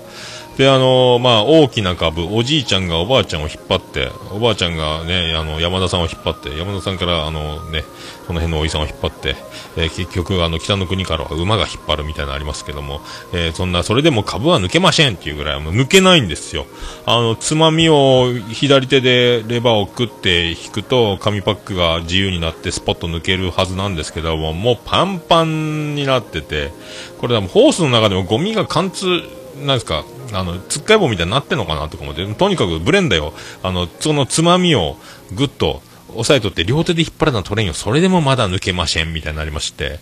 [0.57, 7.84] で、あの、まあ、大きな株、おじいちゃんがおばあちゃんを引っ張って、おばあちゃんがね、あの、山田さんを引っ張って、山田さんから、あのね、
[8.26, 9.36] その辺のおじさんを引っ張って、
[9.76, 13.02] えー結局、あの、北の国からは馬が引っ張るみたいなのありますけども、
[13.34, 16.64] えーそんな、それでも株は抜けませんっていうぐらい、もう抜けないんですよ。
[17.04, 26.72] あの、つまみを左手でレバーを食って引くと、紙パックが自由になってスポッと抜けるはずなんですけども、もうパンパンになってて、
[27.18, 29.22] これでもホースの中でもゴミが貫通、
[29.64, 33.33] なんですか、あの、つっかい棒みたいになってんのかなとか思って、とにかくブレンダよ。
[33.62, 34.97] あの、そのつまみを
[35.33, 35.83] ぐっと
[36.14, 37.74] 押さえとって両手で引っ張らな取れんよ。
[37.74, 39.99] それでもまだ抜けませんみたいになりまして。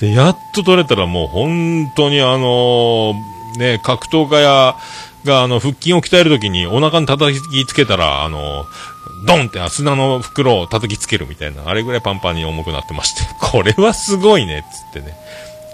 [0.00, 3.14] で、やっと取れたらもう本当にあの
[3.58, 4.76] ね、格闘家や、
[5.24, 8.66] があの、腹筋を鍛えるときにお腹に叩きつけたら、あの
[9.24, 15.16] ドンって砂の袋を叩きつけるみたいな、あれぐらいパンパンに重くなってまして、これはすごいね、つってね。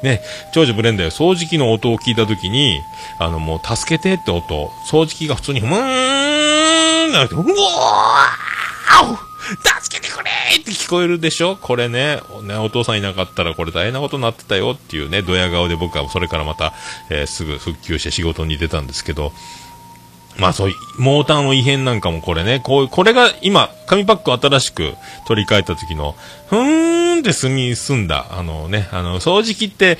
[0.02, 0.22] ね、
[0.52, 2.80] 長女ブレンダーよ、掃除機の音を聞いたときに、
[3.18, 9.18] あの、もう、助けてって音、掃除機が普通に、ふーんなて、うわー
[9.80, 11.56] 助けてくれーって聞こえるでしょ？
[11.56, 16.74] これねね、お父さんいなかったらこれ大変なことになってたよっていうね、ドヤ顔で僕はそれからまた、
[17.08, 19.32] えーすぐ復旧して仕事に出たんですけど、
[20.38, 24.94] まあそうい、モーターの異変なんかもこれね、こう、これが今、紙パック新しく
[25.26, 26.14] 取り替えた時の、
[26.48, 29.98] ふーんって済み、済んだ、あのね、あの、掃除機って、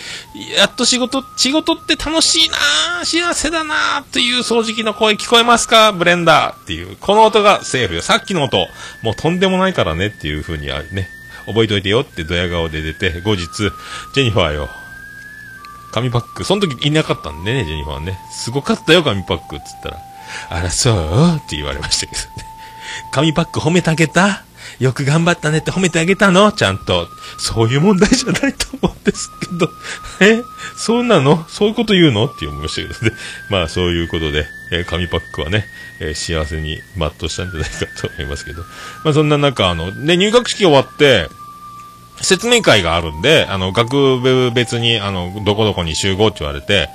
[0.57, 8.03] やっと仕事、仕事って楽しいなー幸せだなーっていう掃除機の声聞こえますかブレンダーっていう、この音がセーフよ。
[8.03, 8.59] さっきの音、
[9.03, 11.09] もうとんでもないからねっていう風にはね、
[11.47, 13.47] 覚えておいてよってドヤ顔で出て、後日、
[14.15, 14.71] ジェニファーよ、
[15.91, 18.21] 紙パック、その時いなかったんでね、ジェニファーね。
[18.31, 20.08] すごかったよ、紙パックっつったら。
[20.51, 21.37] あら、そう？
[21.37, 22.29] って言われましたけどね。
[23.13, 24.45] 紙パック褒めてあげた？
[24.81, 26.53] よく頑張ったねって褒めてあげたの？
[26.53, 27.09] ちゃんと。
[27.39, 29.71] そういう問題じゃないと思うんですけど。
[30.21, 30.43] え？
[30.77, 31.45] そうなの？
[31.49, 32.27] そういうこと言うの？
[32.27, 33.21] って思いましたけどね。
[33.51, 35.67] まあ、そういうことで、えー紙パックはね、
[36.01, 38.63] えー幸せに全うしたんじゃないかと思いますけど。
[39.05, 41.29] まあ、そんな中、あの、で、入学式終わって、
[42.21, 46.89] 説明会があるんで、あの、学部別に、あの、どこどこに集合って言われて、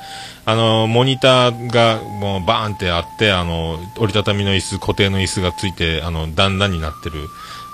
[0.46, 7.28] あの、モニターがもうバーンってあって、あの、折りたたみの椅子、固定の椅子がついて、あの、段々になってる、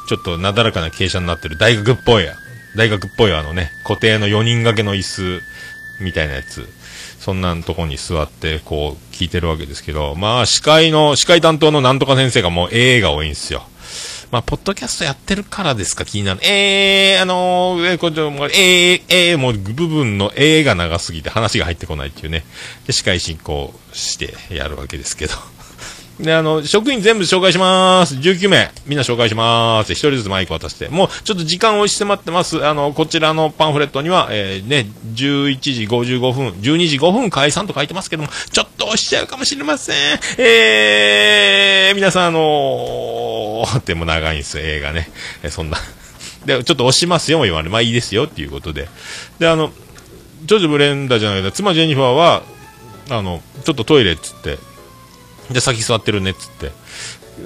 [0.08, 1.58] ちょっとなだらかな傾斜になってる。
[1.58, 2.34] 大学っぽいや、
[2.76, 5.42] 大学っぽいあのね、固定の4人掛けの椅子、
[6.00, 6.68] みたいなやつ。
[7.20, 13.64] そんなとこに座って、こう、聞いてるわけですけど、まあ、司会の、司会担当のなんとか先生がもう、ええが多いんですよ。
[14.32, 16.40] まあ、ポッドキャストやってるからですか、気になる。
[16.44, 22.46] えー、あのー、えー、こち、もう、えー、えー、もう、部分のえーが長すぎて話が入ってこないっていうね。
[22.86, 25.34] で、司会進行してやるわけですけど。
[26.20, 28.16] で、あの、職員全部紹介します。
[28.16, 28.72] 19名。
[28.86, 29.94] みんな紹介します。
[29.94, 30.90] 一人ずつマイク渡して。
[30.90, 32.66] もう、ちょっと時間を押し迫ってます。
[32.66, 39.96] あの、こちらのパンフレットには、えー、ね、11時55分、12時5分解散と書いてますけども、ちょっと押しちゃうかもしれません。
[40.38, 45.10] えー、皆さん、あのー、でも長いんですよ、映画ね。
[45.44, 45.78] えーそんな。
[46.46, 48.88] で、ちょっと押しますよも言われ、まあいいですよっていうことで。
[49.40, 49.72] で、あの、
[50.46, 52.44] ジョージ・ブレンダーじゃないけど、妻ジェニファーは、
[53.10, 54.58] あの、ちょっとトイレっつって、
[55.52, 56.72] で、先座ってるねっつって。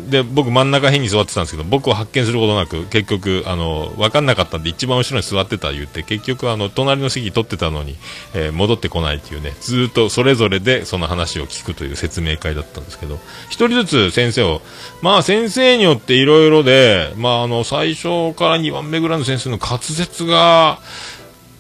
[0.10, 7.95] で、僕真ん中辺に座ってたんですけど、僕を発見することなく、結局、あの、分かんなかったんで、一番後ろに座ってた言って、結局、あの、隣の席取ってたのに、
[8.34, 14.62] えー戻ってこないっていうね、ずっとそれぞれでその話を聞くという説明会だったんですけど、一人ずつ先生を、
[15.01, 20.80] まあ先生によっていろいろで、まああの、最初から2番目ぐらいの先生の滑舌が、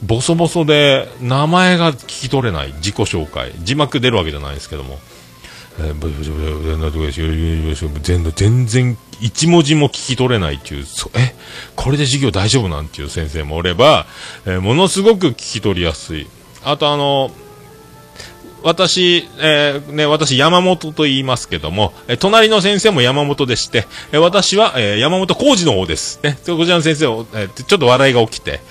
[0.03, 3.51] ボソボソで、名前が聞き取れない、自己紹介。
[3.59, 4.99] 字幕出るわけじゃないですけども。
[8.01, 11.33] 全全然一文字も聞き取れないっていう、え、
[11.75, 14.05] これで授業大丈夫なんていう先生もおれば、
[14.45, 16.27] えものすごく聞き取りやすい。
[16.63, 17.31] あとあの、
[18.63, 26.19] 私、えーね、私山本と言いますけども、えー隣の先生も山本でして、えー私は、えー山本浩二の方です。
[26.23, 28.61] ね、こちらの先生を、えーちょっと笑いが起きて、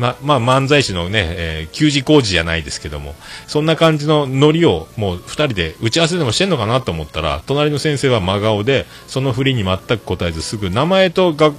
[0.00, 3.14] ま、まあ、漫才師のね、えー、給仕工事じゃないですけども、
[3.46, 11.54] そんな感じのノリをもう二人で打ち合わせでもしてんのかなと思ったら、隣の先生は真顔で、その振りに全く答えずすぐ名前と学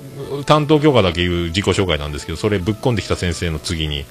[0.45, 4.05] 担当教科だけ言う自己紹介なんですけど、それぶっ込んできた先生の次に、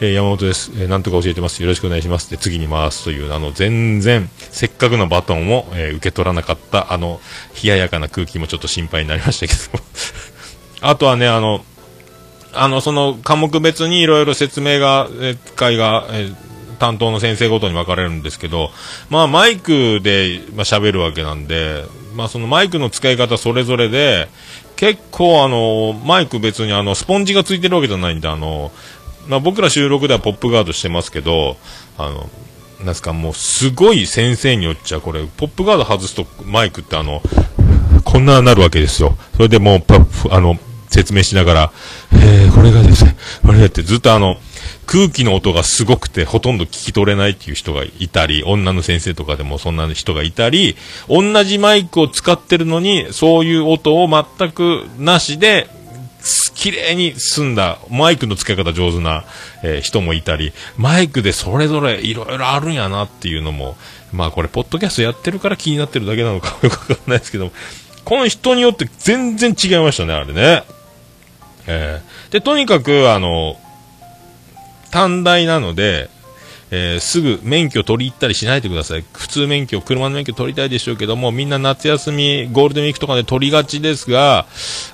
[0.00, 1.62] えー山本です、えーなんとか教えてます。
[1.62, 2.30] よろしくお願いします。
[2.30, 7.20] で、次に回すという、あの、全然、せっかくのバトンを、えー受け取らなかった、あの、
[7.62, 9.84] 冷ややかな空気もちょっと心配になりましたけど。
[10.80, 11.64] あとはね、あの、
[12.62, 16.32] あの、その科目別にいろいろ説明が、え会が、え
[16.78, 18.70] 担当の先生ごとに分かれるんですけど、
[19.10, 21.84] まあマイクで、まあ、喋るわけなんで、
[22.14, 24.28] まあそのマイクの使い方それぞれで、
[24.76, 28.70] 結構あの、マイク別にあの、スポンジがついてるわけじゃないんで、あの、
[29.26, 31.56] まあ僕ら収録ではポップガードしてますけど、
[31.98, 32.30] あの、
[32.84, 37.22] なんすかもうすごい先生によっちゃこれ、ポップガード外すとマイクってあの、
[38.04, 39.18] こんななるわけですよ。
[39.34, 39.82] それでもう、
[40.30, 40.56] あの、
[40.88, 41.72] 説明しながら、
[42.12, 44.36] えー、これがですね、これだってずっとあの、
[44.86, 50.76] 空気の音がすごくてほとんど聞き取れないっていう人がいたり、女の先生とかでもそんな人がいたり、
[51.08, 55.68] 同じマイクを使ってるのに、そういう音を全くなしで、
[56.54, 59.24] 綺麗に済んだ、マイクの使い方上手な、
[59.62, 63.76] えー人もいたり、マイクでそれぞれいろいろあるんやなっていうのも、
[64.12, 67.52] まあこれ、ポッドキャストやってるから気になってるだけなのかよくわかんないですけど、
[68.04, 70.64] この人によって全然違いましたね、あれね。
[71.68, 72.32] えー。
[72.32, 73.56] で、とにかく、あの、
[74.90, 76.10] 短大なので、
[76.70, 79.04] えーすぐ免許取り行ったりしないでください。
[79.12, 84.46] 普通免許、車の免許取りたいでしょうけども、みんな夏休み、ゴールデンウィークとかで取りがちですが、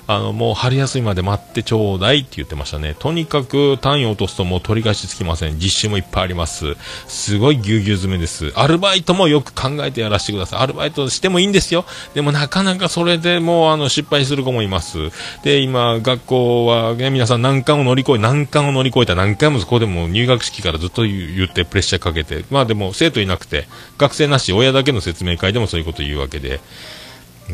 [0.07, 2.95] あの、もう春休みまで待ってちょうだいって言ってましたね。
[2.97, 5.59] とにかく単位を落とすともう取り返しつきません。
[5.59, 6.75] 実習もいっぱいあります。
[7.07, 8.53] すごいぎゅうぎゅう詰めです。
[8.55, 10.59] アルバイトもよく考えてやらせてください。
[10.59, 11.85] アルバイトしてもいいんですよ。
[12.13, 14.97] でもなかなかそれでもうあの失敗する子もいます。
[15.43, 26.59] で、今、学校はね、皆さん難関を乗り越え、難関を乗り越えた何回もそこでも入学式からずっと言ってプレッシャーかけて、まあでも生徒いなくて、学生なし、親だけの説明会でもそういうこと言うわけで、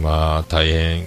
[0.01, 1.05] まあ大変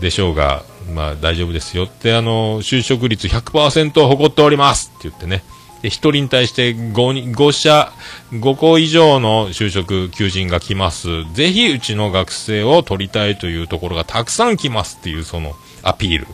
[0.00, 5.42] でしょうが、まあ大丈夫ですよって、あの、就職率100%を誇っておりますって言ってね。
[5.82, 7.92] で、一人に対して5に、5社、
[8.32, 11.08] 5個以上の就職求人が来ます。
[11.34, 16.26] ぜひうちの学生を取りたいというところがたくさん来ますっていうそのアピール。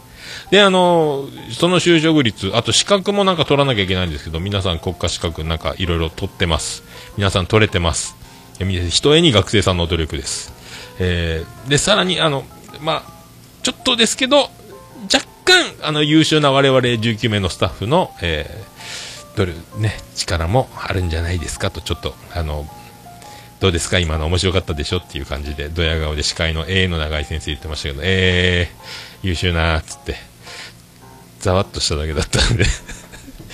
[0.51, 6.83] で、あの、その就職率、あと資格もなんか取らなきゃいけないんですけど、皆さん国家資格なんかいろいろ取ってます。
[7.17, 8.17] 皆さん取れてます。
[8.61, 10.53] えみひとえに学生さんの努力です。
[10.99, 12.45] えーで、さらに、あの、
[12.81, 13.13] まあ、
[13.63, 14.51] ちょっとですけど、
[15.13, 22.69] 若干、あの、優秀な我々19名のスタッフの、えー、どれ、ね、力もあるんじゃないですかと、ちょっと、あの、
[23.61, 23.99] どうですか？
[23.99, 24.99] 今の面白かったでしょ？
[24.99, 30.17] っていう感じで、ドヤ顔で司会の A の長井先生言ってましたけど、えー、優秀なっつって、
[31.41, 32.65] ざわっとしただけだったんで、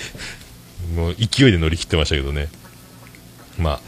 [0.95, 2.49] もう勢いで乗り切ってましたけどね。
[3.57, 3.79] まあ、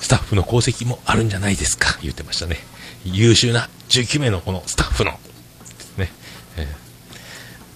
[0.00, 2.64] スタッフの功績もあるんじゃないですか、言ってましたね。
[3.04, 5.18] 優秀な19名のこのスタッフの、
[5.96, 6.10] ね、
[6.56, 6.86] えー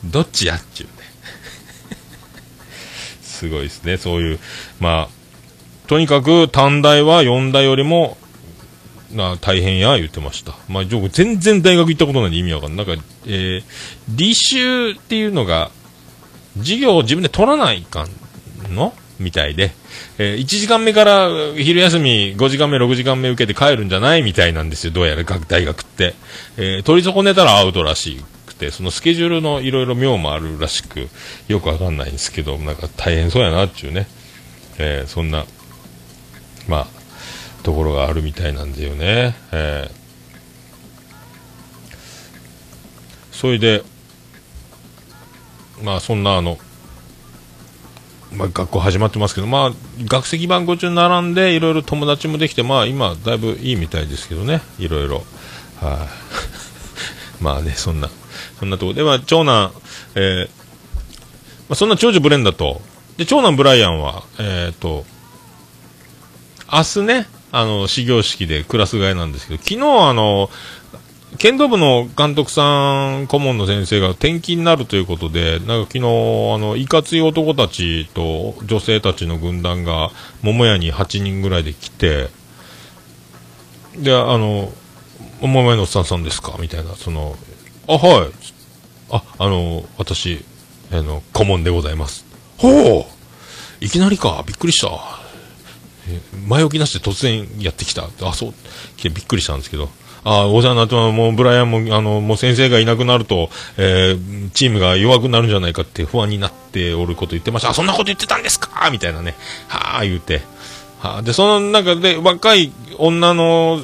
[0.04, 0.92] どっちやっちゅうね。
[3.22, 4.38] すごいですね、そういう、
[4.78, 8.16] まあ、とにかく短大は4大よりも、
[9.12, 10.54] な大変や言ってました。
[10.68, 12.86] まあ、全然大学行ったことないんで意味わかんない。
[12.86, 13.64] なんか、えー、
[14.14, 15.70] 履修っていうのが、
[16.58, 18.92] 授業を自分で取らないかんの？
[19.18, 19.72] みたいで、
[20.18, 26.14] え1時間目から昼休み5時間目、6時間目受けて帰るんじゃないみたいなんですよ、どうやら学大学って。
[26.56, 31.08] えー取り損ねたらアウトらしくて、そのスケジュールのいろいろ妙もあるらしく、
[31.48, 34.06] よくわかんないんですけど、なんか大変そうやなっていうね、
[34.78, 35.44] えーそんな、
[36.66, 36.99] まあ、
[37.62, 39.36] ところがあるみたいなんだよね。
[39.52, 40.00] えー
[43.40, 43.82] それで、
[45.82, 46.58] まあそんなあの、
[48.34, 49.72] まあ、学校始まってますけど、まあ、
[50.04, 54.61] 学籍番号中並んでいろいろ友達もできて、まあ、今だいぶいいみたいですけどね。
[54.78, 55.24] いろいろ。
[55.80, 56.06] は
[57.40, 57.40] い。
[57.42, 58.11] まあねそんな
[58.58, 58.92] そんなとこ。
[58.92, 59.72] で、まあ、長男、
[60.16, 60.50] えーま
[61.70, 62.82] あ、そんな長女ブレンダと。
[63.16, 65.06] で長男ブライアンはえっ、と
[66.70, 70.51] 明日ねあの始業式でクラス替えなんですけど昨日あの
[71.38, 76.03] 剣道部の監督さん、顧問の先生が転勤になるということで、なんか昨日、あ
[76.59, 80.11] の、いかつい男たちと女性たちの軍団が、
[80.42, 82.28] 桃屋に8人ぐらいで来て、
[83.96, 84.72] で、あの、
[85.40, 87.36] 桃屋のおっさんさんですかみたいな、その、
[87.86, 88.30] あ、はい。
[89.11, 90.44] あ、あの、私、
[90.92, 92.26] あの、顧問でございます。
[92.59, 95.19] ほういきなりか、びっくりした。
[96.46, 98.09] 前置きなしで突然やってきた。
[98.22, 98.55] あ、そう、
[99.03, 99.88] びっくりしたんですけど。
[100.22, 103.48] あお世話になってもうブライアンも、あの、もう先生がいなくなると、
[103.78, 107.70] えー、チームが弱くなるんじゃないかって不安になっておること言ってました。
[107.70, 108.90] あ、そんなこと言ってたんですか？
[108.90, 109.34] みたいなね。
[109.68, 110.42] はあ、言うて。
[110.98, 113.80] はあ、で、その中で若い女の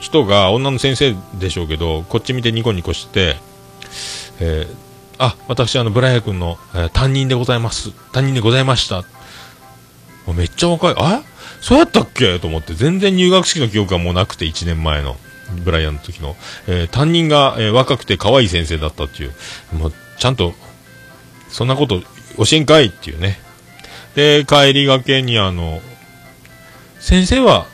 [0.00, 3.36] 人が、女の先生でしょうけど、こっち見てニコニコして、
[4.38, 4.74] えー、
[5.16, 7.92] あ、私、あの、ブライアン君の、えー担任でございます。
[8.12, 9.04] 担任でございました。
[10.28, 10.94] めっちゃ若い。
[10.96, 11.22] あ
[11.60, 12.38] そうやったっけ？
[12.38, 15.16] と思って、全然入学式の記憶がもうなくて、1年前の、
[15.64, 16.36] ブライアンの時の、
[16.68, 19.32] えー担任が、えー若くて可愛い先生だったっていう、
[19.74, 20.54] もう、ちゃんと、
[21.48, 22.06] そんなこと教
[22.52, 23.40] えんかいっていうね。
[24.14, 25.80] で、帰りがけにあの、
[27.00, 27.66] 先生は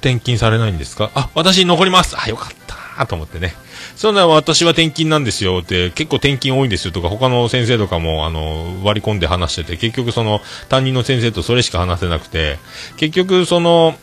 [0.00, 1.10] 転勤されないんですか？
[1.14, 2.16] あ、私残ります。
[2.18, 2.50] あ、よかっ
[2.96, 3.54] たと思ってね。
[3.94, 12.58] そんな私は転勤なんですよって、結構転勤多いんですよとか、他の先生とかも、あの、割り込んで話してて、結局その、担任の先生とそれしか話せなくて、
[12.96, 13.96] 結局その、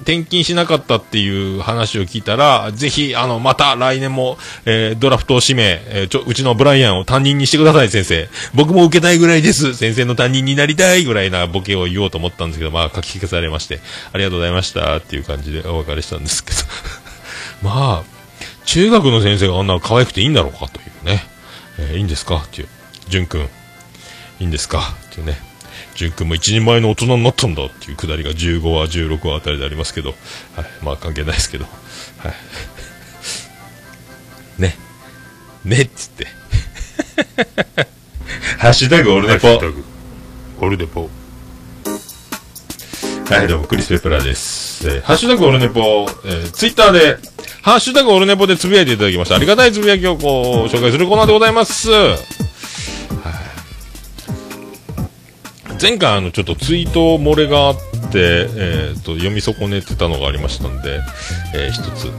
[0.00, 8.28] 転勤しなかったっていう話を聞いたら、ぜひ、あの、また来年も、えードラフトを指名、えーちょ、うちのブライアンを担任にしてください、先生。
[8.54, 9.74] 僕も受けたいぐらいです。
[9.74, 13.80] 先生の担任になりたいぐらいなボケを言おうと思ったんですけど、まあ、書き消されまして、
[14.12, 16.58] ありがとうございましたっていう感じでお別れしたんですけど。
[17.68, 18.19] まあ、
[18.72, 21.24] 中学の先生があんな可愛くていいんだろうかというね。
[21.78, 22.36] えーいいんですか？
[22.36, 22.68] っていう。
[23.08, 23.46] 淳くん、い
[24.40, 24.94] いんですか？
[25.10, 25.38] っていうね。
[25.96, 30.18] 淳くんも一人前の大人になったんだっていうくだりが15話、16話あたりでありますけど、はい。
[30.84, 31.64] まあ関係ないですけど、
[32.18, 32.34] はい。
[34.62, 34.76] ね。
[35.64, 36.28] ねっつって。
[38.58, 39.60] ハッシュタグオルネポ。
[40.60, 41.10] オルネポ。
[43.30, 44.88] はい、どうも、クリス・ペプラーです。
[44.88, 47.18] えーハッシュタグオルネポ、えーツイッターで、
[47.62, 49.36] ハッシュタグオルネポでつぶやいていただきました。
[49.36, 51.90] ありがたいつぶやきをこう、紹介するコーナーでございます。
[55.80, 57.78] 前回あの、ちょっとツイート漏れがあって、
[58.14, 61.00] えーと、読み損ねてたのがありましたんで、
[61.54, 62.10] えー一つ、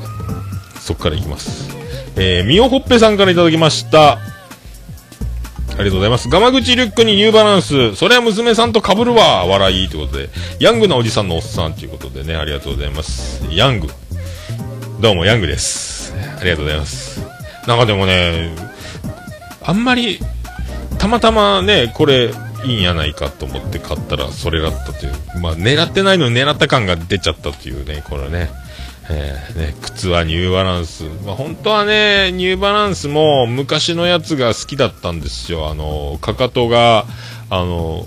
[0.80, 1.76] そこからいきます。
[2.16, 4.14] えー、みおほっぺさんからいただきました。
[4.14, 4.20] あ
[5.78, 6.30] りがとうございます。
[6.30, 7.96] ガマ口リュックにニューバランス。
[7.96, 9.46] それは娘さんと被るわ。
[9.46, 9.90] 笑い。
[9.90, 10.30] ということで。
[10.60, 13.44] ヤングなおじさんのおっさんということでね、ありがとうございます。
[13.52, 13.88] ヤング。
[15.02, 16.14] どうも、ヤングです。
[16.40, 17.20] ありがとうございます。
[17.66, 18.56] なんかでもね、
[19.64, 20.20] あんまり、
[21.00, 22.32] たまたまね、これ、
[22.66, 25.14] いいんやないかと思って買ったら、それだったという。
[25.42, 28.52] まあ、狙ってないのに狙った感が出ちゃったというね、これね。
[29.10, 31.06] えーね、靴はニューバランス。
[31.26, 35.68] まあ、本当はね、ニューバランスも昔のやつが好きだったんですよ。
[35.68, 37.06] あの、かかとが、
[37.50, 38.06] あの、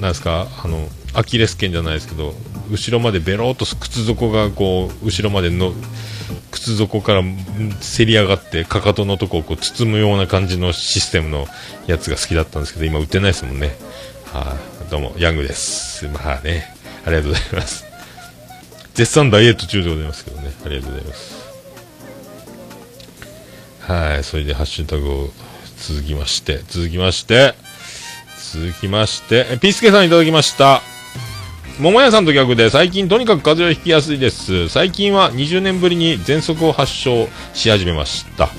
[0.00, 2.34] なんですか、あの、アキレス腱じゃないですけど、
[2.72, 5.74] 後ろまでベローっと靴底がこう、後ろまでの、
[6.50, 7.22] 靴底から
[7.80, 11.46] せり上がって、かかとのとこをこう包むような感じのシステムの
[11.86, 13.76] やつが好きだったんですけど、今売ってないですもんね。
[14.32, 14.56] は
[14.86, 16.08] い、どうも、ヤングです。
[16.08, 17.84] まあね、ありがとうございます。
[18.94, 20.50] 絶賛ダイエット中でございますけどね。
[20.64, 21.42] ありがとうございます。
[23.80, 25.32] はい、それでハッシュタグを
[25.78, 27.54] 続きまして、続きまして、
[28.50, 30.91] 続きまして、ピースケさんいただきました。
[31.82, 34.68] 桃屋さんと逆で最近とにかく風邪をひきやすいです。
[34.68, 38.50] 最近は20年ぶりに喘息を発症し始めました。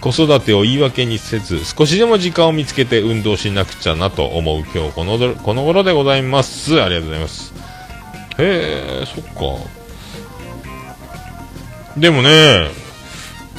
[0.00, 6.82] 子育てを言い訳にせず、少しでも時間を見つけて運動しなくちゃなと思う今日このこの頃でございます。
[6.82, 7.54] ありがとうございます。
[8.38, 9.64] へえ、そっか。
[11.96, 12.68] でもね、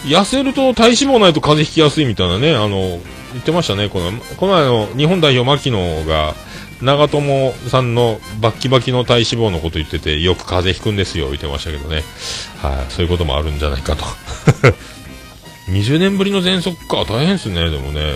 [0.04, 3.00] 痩せると体脂肪ないと風邪ひきやすいみたいなね、あの、
[3.32, 6.36] 言ってましたね、この、この前の日本代表牧野が、
[6.84, 12.04] 長友さんのバッキバキの体脂肪のこと言ってて、よく風邪ひくんですよ、言ってましたけどね。
[12.62, 14.06] はい、そういうこともあるんじゃないかと。
[15.72, 18.16] 20年ぶりの喘息か、大変ですね、でもね。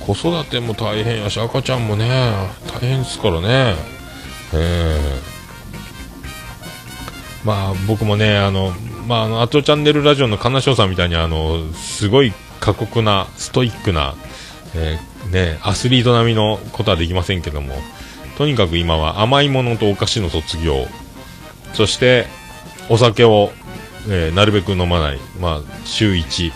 [0.00, 2.32] 子育ても大変やし、赤ちゃんもね、
[2.72, 3.76] 大変ですからね。
[4.52, 5.32] ええ
[7.44, 8.72] まあ僕もね、あの、
[9.06, 14.14] まああの、アトチャンネルラジオの金賞さんみたいにあの、すごい過酷な、ストイックな、
[14.74, 17.74] えーね、アスリート並みのことはできませんけども、
[18.36, 20.86] とにかく今は甘いものとお菓子の卒業、
[21.74, 22.26] そして
[22.88, 23.52] お酒を、
[24.08, 26.52] えーなるべく飲まない、まあ、週1、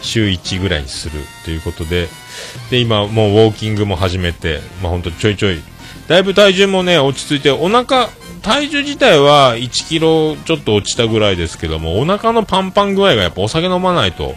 [0.00, 2.08] 週1ぐらいにするということで、
[2.70, 5.62] で、今もうウォーキングも始めて、まあほんとちょいちょい、
[6.08, 8.08] だいぶ体重もね、落ち着いて、お腹、
[8.42, 14.34] 体重自体は1キロちょっと落ちたぐらいですけども、お腹のパンパン具合がやっぱお酒飲まないと、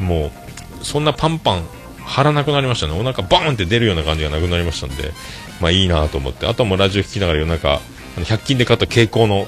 [0.00, 0.32] も
[0.80, 1.64] う、そんなパンパン
[2.06, 2.92] 張らなくなりましたね。
[2.98, 5.12] お腹バーンって出るような感じがなくなりましたんで、
[5.60, 7.80] まあいいなと思って、あとはもうラジオ聞きながら夜中、あ
[8.18, 9.46] の100均で買った蛍光の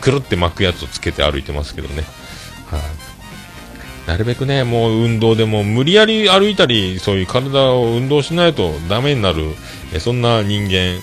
[0.00, 2.04] くるって巻くやつをつけて歩いてますけどね。
[2.70, 9.54] はい、なるべくね、もう運動でも無理やり歩いたり、そういう体を運動しないとダメになる、
[9.92, 11.00] えそんな人間、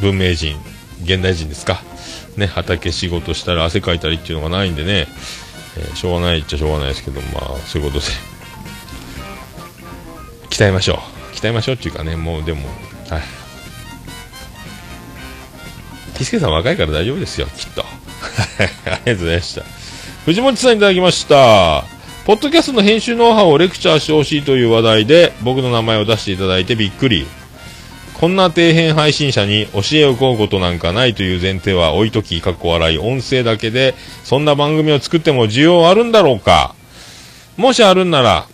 [0.00, 0.56] 文明人、
[1.02, 1.82] 現代人ですか。
[2.36, 5.06] ね、畑仕事したら汗かいたりっていうのがないんでね、
[5.76, 8.12] えーしょうがないっちゃしょうがないですけど、まあ、そういうことで、
[10.54, 11.00] 鍛えましょ
[11.32, 11.34] う。
[11.34, 12.60] 鍛えましょうっていうかね、もうでも、
[13.10, 13.22] はい。
[16.16, 17.82] キスケさん若いから大丈夫ですよ、きっと。
[17.82, 17.86] あ
[18.86, 19.62] りがとうございました。
[20.26, 21.82] 藤本さんいただきました。
[22.24, 27.26] ポッドキャストの編集ノウハウをレクチャーしてほしいという話題で、僕の名前を出していただいてびっくり。
[28.14, 36.76] こんな底辺配信者に教えを請うことなんかないという前提は置いとき、かっこ笑い、音声だけで、そんな番組を作っても需要あるんだろうか
[37.56, 38.46] もしあるんなら、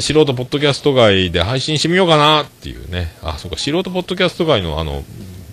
[0.00, 3.12] 素人ポッドキャスト外で配信してみようかなっていうね。
[3.22, 5.04] あ、そうか、素人ポッドキャスト外のあの、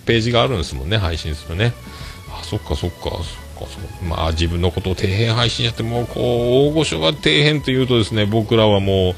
[0.06, 1.72] ページがあるんですもんね、配信するね。
[2.30, 3.22] あ、そっかそっか、そっか、
[3.60, 3.66] そ
[4.02, 4.04] う。
[4.04, 9.14] まあ自分のことを底辺配信やってもう、こう、大御所が底辺というとですね、僕らはもう、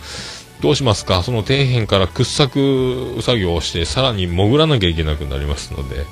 [0.63, 1.23] どうしますか？
[1.23, 6.05] その底辺から掘削作業をして、さらに潜らなきゃいけなくなりますので、え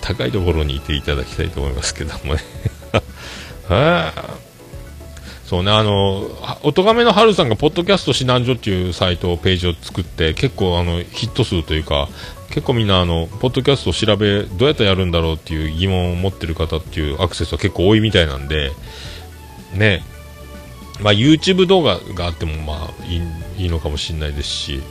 [0.00, 2.40] 高いところにいていただきたいと思いますけどもね。
[3.68, 4.12] は
[4.44, 4.47] い
[5.48, 6.28] そうね、あの、
[6.62, 12.10] おとがめの春さんが、ポッドキャスト指南所っていうサイト、ページを作って、結構、あの、ヒット数というか、
[12.50, 18.72] 結構みんな、あの、ポッドキャストを調べ、どうやってやるんだろうっていう疑問を持ってる方っていうアクセスは結構多いみたいなんで、
[19.72, 20.04] ね、
[21.00, 23.22] まあ、YouTube 動画があっても、まあ、いい
[23.62, 24.82] いいのかもしれないですし、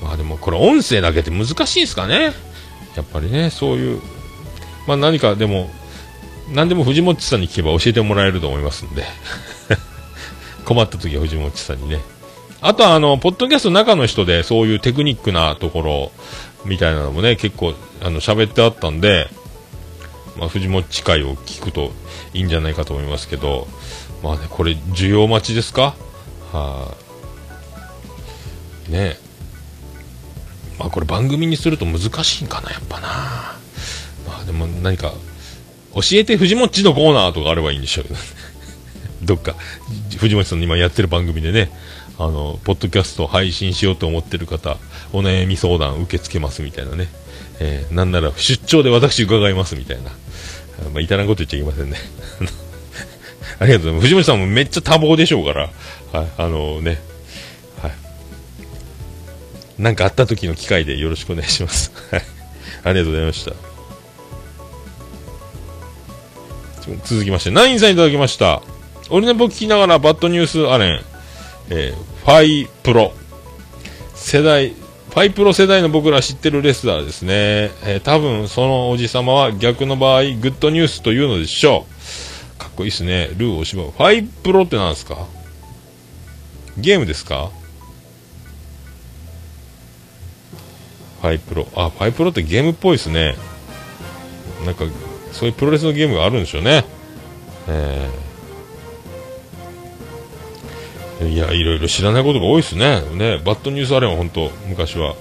[0.00, 2.32] まあでも、これ音声だけって難しいですかね?
[2.94, 4.00] やっぱりね、そういう、
[4.86, 5.68] まあ何かでも、
[6.52, 9.02] 何でも藤本さんに聞けば教えてもらえると思いますんで。
[10.68, 12.02] 困った時は藤本さんにね。
[12.60, 16.12] あとは、あの、ポッドキャストの中の人で、そういうテクニックなところ、
[16.66, 19.28] みたいなのもね、結構、あの、喋ってあったんで、
[20.36, 21.92] まあ、藤本会を聞くと
[22.34, 23.66] いいんじゃないかと思いますけど、
[24.22, 25.94] まあね、これ、需要待ちですか？
[26.52, 26.94] は
[28.88, 29.16] い、ね
[30.78, 33.08] まあ、これ番組にすると難しいんかな、やっぱな。
[34.26, 35.14] まあ、でも何か、
[35.94, 38.20] 教えて藤本のコーナーとかあればいいんでしょうけどね。
[39.22, 39.54] どっか、
[40.18, 41.70] 藤本さんの今やってる番組でね、
[42.18, 44.76] あの、ポッドキャスト配信しようと思ってる方、
[45.12, 47.08] お悩み相談受け付けますみたいなね。
[47.60, 50.10] えーなんなら出張で私伺いますみたいな。
[50.92, 51.96] まあ、いたらんこと言っちゃいけませんね。
[53.58, 54.02] ありがとうございます。
[54.02, 55.70] 藤本さんもめっちゃ多忙でしょうから、
[56.12, 57.00] はい、あのね、
[57.82, 57.92] はい。
[59.78, 61.92] なんかあった時の機会でよろしくお願いします。
[62.10, 62.22] はい。
[62.84, 63.52] ありがとうございました。
[67.04, 68.62] 続きまして、ナインさんいただきました。
[69.10, 71.00] オルネポ聞きながらバッドニュースアレン、
[71.70, 73.12] えーファイプロ。
[74.14, 77.70] 世代、ファイプロ世代の僕ら知ってるレスラーですね。
[77.84, 81.86] えー多分そのおじさまは逆の場合、グッドニュースというのでしょ
[82.56, 82.58] う。
[82.58, 83.30] かっこいいですね。
[83.38, 83.90] ルーを縛る。
[83.92, 85.26] ファイプロって何ですか？
[86.76, 87.50] ゲームですか？
[91.22, 91.66] ファイプロ。
[91.74, 93.36] あ、ファイプロってゲームっぽいですね。
[94.66, 94.84] なんか、
[95.32, 96.84] そういうプロレスのゲームがあるんでしょうね。
[97.68, 98.27] えー
[101.20, 103.00] いや、いろいろ知らないことが多いですね。
[103.14, 105.14] ね、バッドニュースアレンは本当、昔は、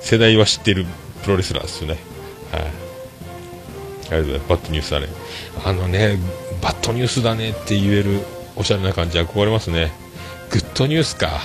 [0.00, 0.84] 世代は知ってる
[1.22, 1.98] プロレスラーですよね。
[2.52, 2.62] はい。
[2.62, 2.70] あり
[4.10, 4.48] がとうございます。
[4.48, 5.08] バッドニュースアレン。
[5.64, 6.18] あのね、
[6.60, 8.20] バッドニュースだねって言える
[8.56, 9.92] おしゃれな感じ憧れますね。
[10.50, 11.40] グッドニュースか。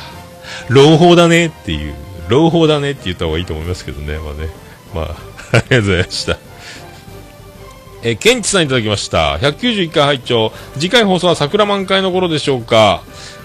[0.68, 1.94] 朗報だねっていう、
[2.28, 4.18] 朗報だねって言った方がいいと思いますけどね。
[4.18, 4.50] まあね。
[4.94, 5.16] まあ、
[5.58, 6.49] ありがとうございました。
[8.02, 9.38] えー、ケンチさんいただきました。
[9.38, 13.04] 191回拝聴次回放送は桜満開の頃でしょうか。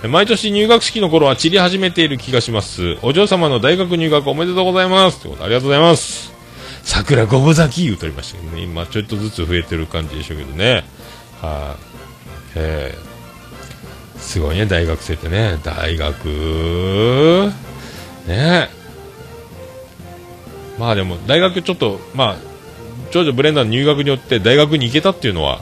[0.09, 2.99] 毎年入学式の頃は散り始めている気がします。
[3.03, 5.21] お嬢様の大学入学おめでとうございます。
[5.21, 6.33] ということありがとうございます。
[6.83, 8.63] 桜五分咲き言うとりましたけどね。
[8.63, 10.85] 今ちょっとずつ増えてる感じでしょうけどね。
[11.41, 13.15] はい、えー
[14.25, 15.59] すごいね、大学生ってね。
[15.63, 17.53] 大学
[18.27, 18.69] ね
[20.79, 22.37] まあでも、大学ちょっと、まあ、
[23.15, 25.61] 長女ブレンダーの入学によって大学に行けたっていうのは、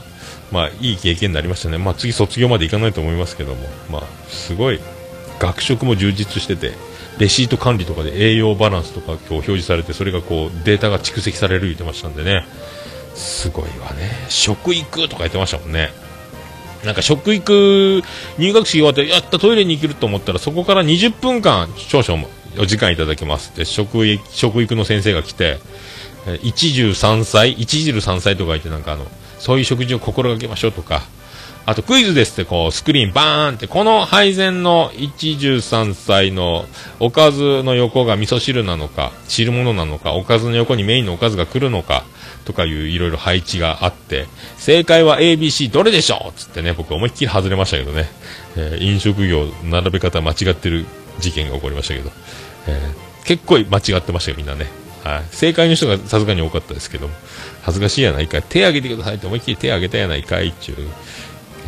[0.51, 1.77] まあ、いい経験になりましたね。
[1.77, 4.79] まあ、次卒業まで行かないと思いますけども、まあ、すごい
[5.37, 6.71] 学食も充実してて
[7.19, 12.43] レシート管理とかで栄養バランスとか今日表示されてそれがこうデータが蓄積される言ってましたんでね。
[13.13, 14.09] すごいわね。
[14.29, 15.91] 食育とか言ってましたもんね。
[16.83, 18.01] なんか食育
[18.39, 22.27] 入学式終わってやったトイレに行けると思ったらそこから20分間少々
[22.59, 25.59] お時間いただけますって食育食育の先生が来て
[26.27, 29.05] え一汁三菜一汁三菜とか言ってなんかあの
[29.39, 31.01] そういう食事を心がけましょうとか。
[31.65, 36.65] あとクイズですってこうスクリーンバーンってこの配膳の一汁三菜の
[36.99, 42.03] おかずの横が味噌汁なのか汁物なのかおかずの横にメインのおかずが来るのか
[42.43, 48.09] とかいういろいろ配置があって正解は ABC どれでしょうっつってね僕思いっきり外れましたけどね、
[48.57, 50.85] えー飲食業並べ方間違ってる
[51.19, 52.11] 事件が起こりましたけど、
[52.67, 54.82] えー結構間違ってましたよみんなね。
[55.03, 57.13] はい、正解の人がさすがに多かったですけども
[57.61, 60.77] 恥ずかしいやないかい手挙げてくださいって思いっきり手挙げたやないかいっていう、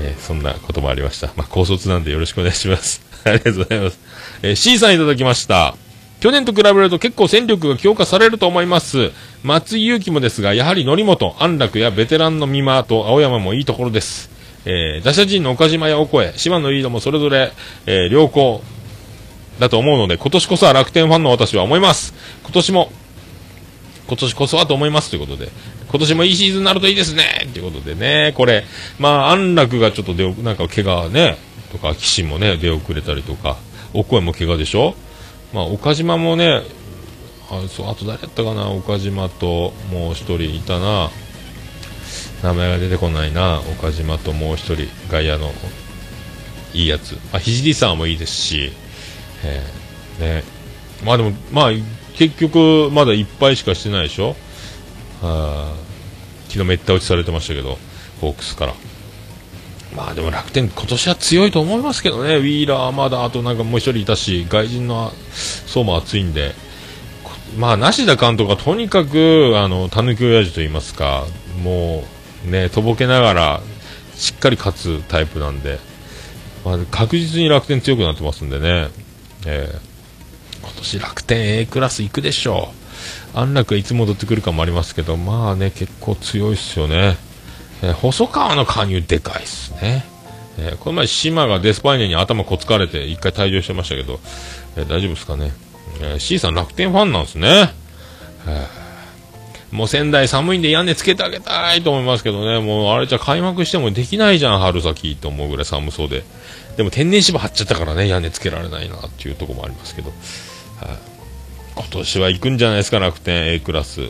[0.02, 1.28] えーそんなこともありました。
[1.36, 3.02] まあ、高卒なんでよろしくお願いします。
[3.24, 4.00] ありがとうございます。
[4.42, 5.76] えー C さんいただきました。
[6.22, 9.12] 去年と比べると結構戦力が強化されると思います。
[9.44, 14.30] 松井裕樹もですが、やはり則本、安楽やベテランの美馬と青山もいいところです。
[14.66, 17.52] えー打者陣の岡島やオコエ、島野リードもそれぞれ、
[17.86, 18.64] えー良好
[19.60, 22.14] だと思うので、今年こそは楽天ファンの私は思います。
[22.44, 22.92] 今年も
[24.08, 25.50] 今年こそはと思いますということで、
[25.90, 28.64] 今年もいいシーズンになるといいですねということでね、これ、
[29.00, 31.38] まあ、安楽がちょっと出なんか怪我ね、
[31.72, 33.58] とか、岸もね、出遅れたりとか、
[33.94, 34.96] お声も怪我でしょ？
[35.54, 36.62] まあ、岡島もね、
[37.50, 41.10] あそうあと誰やったかな、岡島ともう一人いたな、
[42.44, 45.52] 名前が出てこないな、岡島ともう一人、外野の
[46.74, 48.72] いいやつ、あ、聖さんもいいですし、
[49.44, 50.44] えーね、
[51.04, 51.72] まあでも、まあ、
[52.18, 54.36] 結局、まだいっぱいしかしてないでしょ？
[55.22, 55.74] はあ
[56.48, 57.78] 昨日めった打ちされてましたけど、
[58.22, 58.74] ホークスから。
[59.96, 65.12] まあでも楽天、今年は強いと思いますけどね、ウィーラーまだあとなんかもう一人いたし、外人の
[65.66, 66.54] 層も厚いんで、
[67.58, 71.26] まあ梨田監督はとにかく、あの、たぬき親父と言いますか、
[71.64, 72.04] も
[72.46, 73.62] うね、とぼけながら、
[74.16, 75.80] しっかり勝つタイプなんで、
[76.64, 78.90] まあ、確実に楽天強くなってますんでね、
[79.46, 79.95] えー。
[80.66, 82.74] 今年楽天 A クラス行くでしょ
[83.34, 83.38] う。
[83.38, 87.18] 安楽はいつ戻ってくるかもありますけどまあね結構強いっすよね、
[87.84, 90.06] えー細川の加入でかいっすね、
[90.58, 94.20] えーこの前島がデスパイネに頭こつかれて一回退場してましたけど、
[94.78, 95.52] えー大丈夫ですかね、
[96.02, 97.74] えー C さん楽天ファンなんですね、
[99.72, 102.66] もう仙台寒いんで屋根つけてあげたいと思いますけどね。
[102.66, 106.24] もうあれじゃ開幕してもできないじゃん春先と思うぐらい寒そうで。
[106.78, 110.14] でも天然芝張っちゃったからね屋根つけられないなっていうとこもありますけど。
[111.76, 114.02] 今年は行くんじゃないですか、楽天 A クラス。
[114.02, 114.10] はい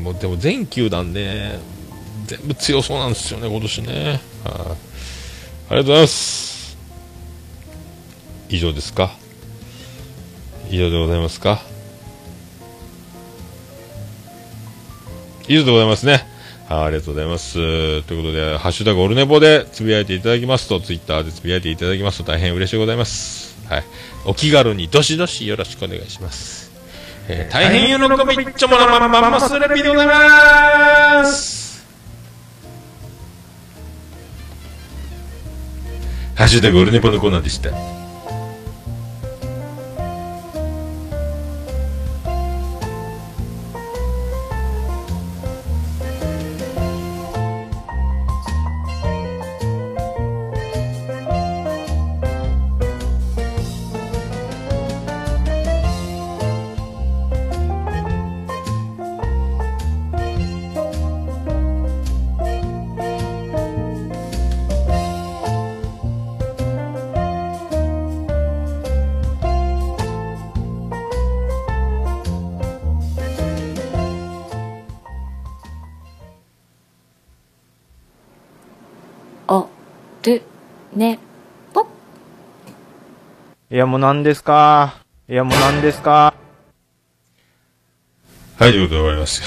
[0.00, 1.58] もうでも全球団ね、
[2.26, 4.20] 全部強そうなんですよね、今年ね。
[4.44, 4.76] はい
[5.68, 6.76] ありがとうございます。
[8.48, 9.10] 以上ですか？
[10.70, 11.60] 以上でございますか？
[15.48, 16.26] 以上でございますね。
[16.68, 17.54] はいありがとうございます。
[18.02, 23.56] ということで、ハッシュタグオルネポでつぶやいていただきますと、ツイッターでつぶやいていただきますと大変嬉しいございます。
[23.68, 23.84] はい。
[24.26, 26.72] お気軽にどしどしよろしくお願いします。
[27.28, 31.86] えー大変喜びっちょものまんまマスレピでございます。
[36.34, 37.70] ハッシュタグオルネポのコーナーでした。
[83.76, 84.94] いやもう何ですか？
[85.28, 86.32] いやもう何ですか？
[88.58, 89.42] はい、ということで終わります。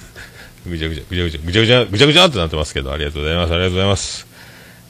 [0.66, 4.26] ぐちゃぐちゃ、ぐちゃぐちゃ、ぐちゃぐちゃ、ぐちゃぐちゃってなってますけど、ありがとうございます、ありがとうございます。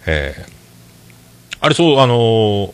[0.07, 2.73] えー、あれ、そう、あのー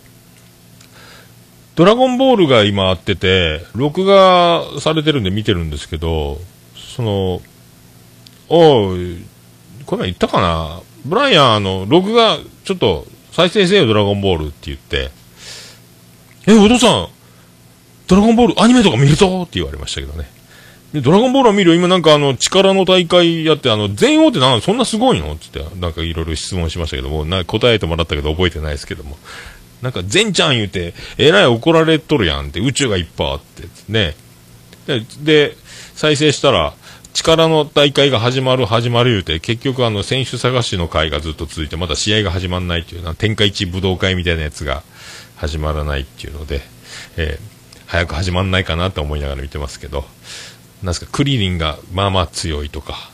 [1.76, 6.38] ドラゴンボールが今あってて、録画されてるんで見てるんですけど、
[6.76, 7.40] その、
[8.50, 9.24] おい、
[9.86, 10.82] これ前言ったかな？
[11.06, 12.36] ブライアン、あの、録画、
[12.66, 15.10] ちょっと、再生せよ、ドラゴンボールって言って、
[16.47, 17.09] え、お父さん、
[18.09, 20.28] ドラゴンボール、アニメとか見るぞって言われましたけどね。
[20.93, 25.36] で、ドラゴンボールを見るよ今なんかあの、力の大会やって、あの、全王ってなんそんなすごいの？
[25.36, 29.16] つって、なんかいろいろ質問しましたけども、な答えてもらったけど覚えてないですけども。
[29.80, 34.14] なんか、全ちゃん言うて、えらい怒られとるやんって、宇宙がいっぱいあって、ね。
[34.86, 35.57] で、で
[35.95, 36.74] 再生したら、
[37.14, 44.82] 力の大会が始まる始まる言うて、結局あの、選手探しの会がずっと続いて、まだ試合が始まらないっていうな、天下一武道会みたいなやつが
[45.43, 46.61] 始まらないっていうので、
[47.16, 47.53] えー
[47.86, 50.07] 早く始まんないかなと思いながら見てますけど、
[50.82, 53.11] なんすか、クリリンがまあまあ強いとか、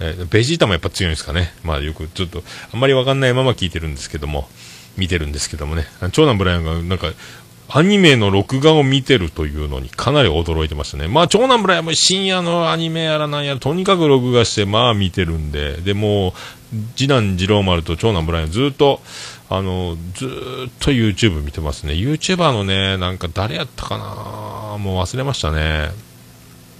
[0.00, 1.52] えーベジータもやっぱ強いんですかね。
[1.62, 4.48] まあよくちょっと、あんまりわかんないまま聞いてるんですけども、
[4.96, 5.84] 見てるんですけどもね。
[6.12, 7.12] 長男ブライアンがなんか、
[7.68, 11.08] アニメの録画を見てるというのにかなり驚いてましたね。
[11.08, 16.34] まあ長男ブライアンも深夜のアニメやらなんやら、とにかく録画してまあ見てるんで、でも、
[16.96, 19.02] 次男次郎丸と長男ブライアンずっと、
[19.50, 20.28] あの、ずっ
[20.80, 21.92] と YouTube 見てますね。
[21.92, 24.78] YouTuber のね、なんか誰やったかな？
[24.78, 25.90] もう忘れましたね。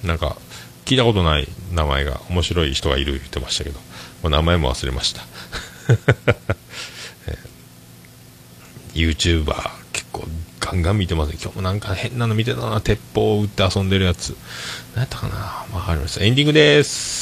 [0.05, 0.37] なんか、
[0.85, 3.79] 聞いたことない名前が面白い人がいる言ってましたけど、
[4.23, 5.23] もう名前も忘れました。
[8.95, 9.55] YouTuber
[9.93, 10.27] 結構
[10.61, 11.39] ガンガン見てますね。
[11.41, 12.81] 今日もなんか変なの見てたな。
[12.81, 14.37] 鉄砲を撃って遊んでるやつ。
[14.95, 15.67] 何やったかな？
[15.77, 16.25] わかりました。
[16.25, 17.22] エンディングです。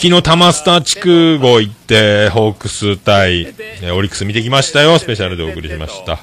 [0.00, 3.46] 昨日タマスター地区号行ってホークス対
[3.92, 4.96] オリックス見てきましたよ。
[5.00, 6.20] スペシャルでお送りしました。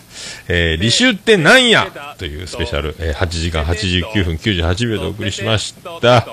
[0.47, 2.15] えー、履修ってなんや？
[2.17, 6.25] というスペシャル、えー8時間89分98秒でお送りしました。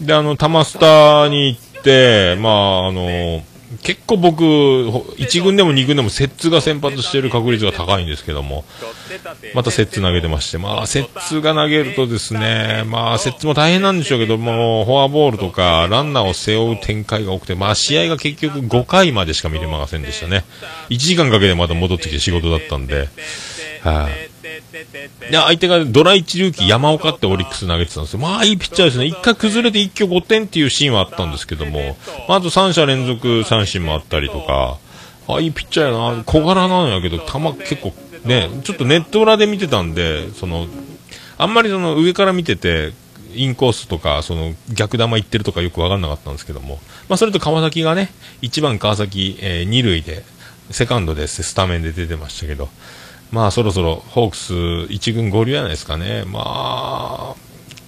[0.00, 3.44] で、あの、タマスターに行って、まあ、あの、
[3.82, 8.64] 結構僕、1軍でも2軍でも摂津が先発している確率が高いんですけども、
[9.54, 20.44] また摂津投げてまして、まあ、摂津が投げるとですね、まあ、摂津も大変なんでしょうけども、フォアボールとか、ランナーを背負う展開が多くて、まあ、試合が結局5回までしか見れませんでしたね。
[20.88, 23.08] 1時間かけてまた戻ってきて仕事だったんで、
[23.82, 24.27] はい、
[24.72, 28.20] で、相手がドラ1ルーキ山岡ってオリックス投げてたんですよ。
[28.20, 29.06] まあいいピッチャーですね。
[29.06, 31.96] 一回崩れて一挙5点っていうシーンはあったんですけども、
[32.28, 34.78] まあ、あと3者連続三振もあったりとか、
[35.28, 36.22] あ、いいピッチャーやな。
[36.24, 37.92] 小柄なんやけど、球結構
[38.24, 40.66] ね、ちょっとネット裏で見てたんで、その、
[41.36, 42.92] あんまりその上から見てて、
[43.34, 48.10] インコースとか、その逆球行ってるとかよくわかんなかったんですけども、まあそれと川崎がね、
[48.42, 50.24] 1番川崎、えー、2塁で、
[50.70, 52.68] セカンドでスタメンで出てましたけど、
[53.30, 56.24] まあそろそろホークス1軍合流じゃないですかね。
[56.26, 57.34] まあ、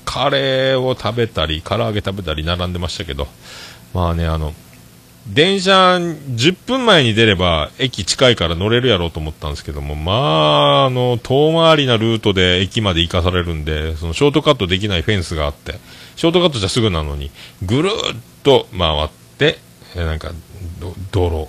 [0.05, 3.29] カレーを食べたり、唐揚げ食べたり並んでましたけど、
[3.95, 4.55] まあね、あの、
[5.27, 15.75] 電車10分前に出れば駅近いから乗れるやろうと思ったんですけども、まあ、あの、遠回りなルートで駅まで行かされるんで、そのショートカットできないフェンスがあって、
[16.17, 17.31] ショートカットじゃすぐなのに、
[17.63, 19.59] ぐるっと回って、
[19.95, 20.33] えなんか、
[21.13, 21.49] 道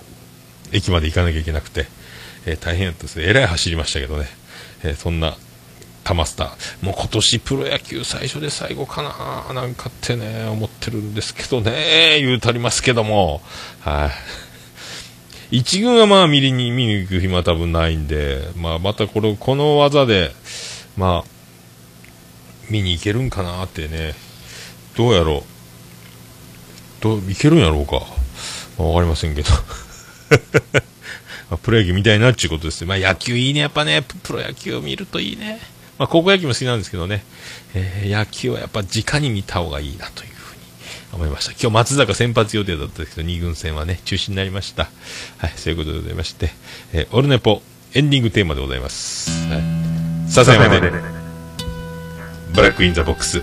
[0.72, 1.86] 駅まで行かなきゃいけなくて、
[2.46, 3.24] えー大変やったですね。
[3.26, 4.26] えらい走りましたけどね。
[4.84, 5.36] えそんな、
[6.04, 6.84] タマスター。
[6.84, 13.40] もう今年プロ野球最初で最後かななんかってね、思ってるんですけどね、言うたりますけども。
[13.80, 14.10] は
[15.50, 15.58] い。
[15.58, 20.32] 一軍はまあ見に、見に行く暇は多分ないんで、まあまたこれ、この技で、
[20.96, 21.28] まあ、
[22.70, 24.14] 見に行けるんかなってね、
[24.96, 25.44] どうやろ
[27.00, 27.02] う。
[27.02, 28.00] どう、いけるんやろうか。
[28.78, 29.50] まあわかりませんけど。
[31.52, 35.60] まあプロ野球見たいなっていうことですまあ野球いいね、やっぱね、ププロ野球を見るといいね。
[35.98, 37.22] まあ高校野球も好きなんですけどね、
[37.74, 40.60] えー野球はやっぱ直に見た方がいいなというふうに
[41.12, 41.52] 思いました。
[41.52, 44.88] 今日松坂先発予定だったんですけど、2軍戦はね、中止になりました。
[45.36, 46.52] はい、そういうことでございまして、
[46.94, 47.60] えーオルネポ、
[47.92, 49.30] エンディングテーマでございます。
[49.50, 50.30] はい。
[50.30, 50.90] 笹山で、
[52.54, 53.42] ブラックインザボックス。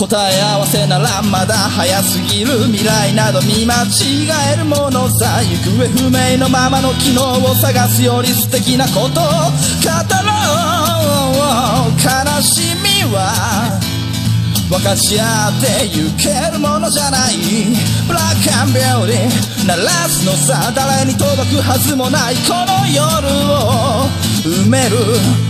[0.00, 9.20] 答え合わせならまだ早すぎる未来など見間違えるものさ行方不明のままの機能を探すより素敵なことを語
[10.24, 10.32] ろ
[11.36, 12.00] う。
[12.00, 13.78] 悲しみは
[14.70, 17.36] 分かち合ってゆけるものじゃない。
[18.08, 24.08] ブラックアンビューティー鳴らすのさ誰に届くはずもないこの夜を
[24.64, 25.49] 埋める。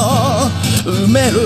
[0.85, 1.39] 埋める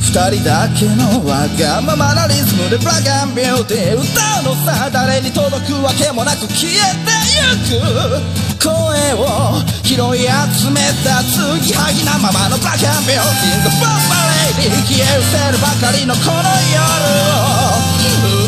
[0.00, 4.04] 二人だけのわがままなリズムでブラックアンビューティー歌
[4.40, 8.72] うのさ誰に届くわけもなく消えてゆく声
[9.16, 14.16] を拾い集めた継ぎはぎなままのブラックアンビューティーがボンバ
[14.56, 17.76] レイに消え失せるばかりのこの夜を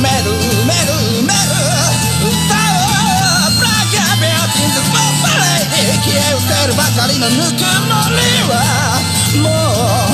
[0.00, 1.52] 埋める埋める埋める
[2.24, 2.88] 歌お
[3.48, 9.04] うブラックアンビューティーがボンバレイに消え失せるばかりのぬくもりは
[9.42, 9.48] も
[10.12, 10.13] う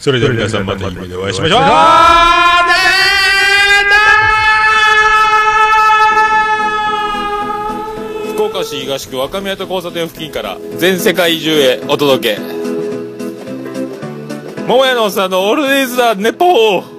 [0.00, 1.60] それでは皆さんまた夢でお会いしましょう。
[8.32, 12.40] 福岡市東区若宮と交差点付近から全世界中へお届け。
[14.66, 16.89] 桃屋のおっさんのオールディーズ・ザ・ネポー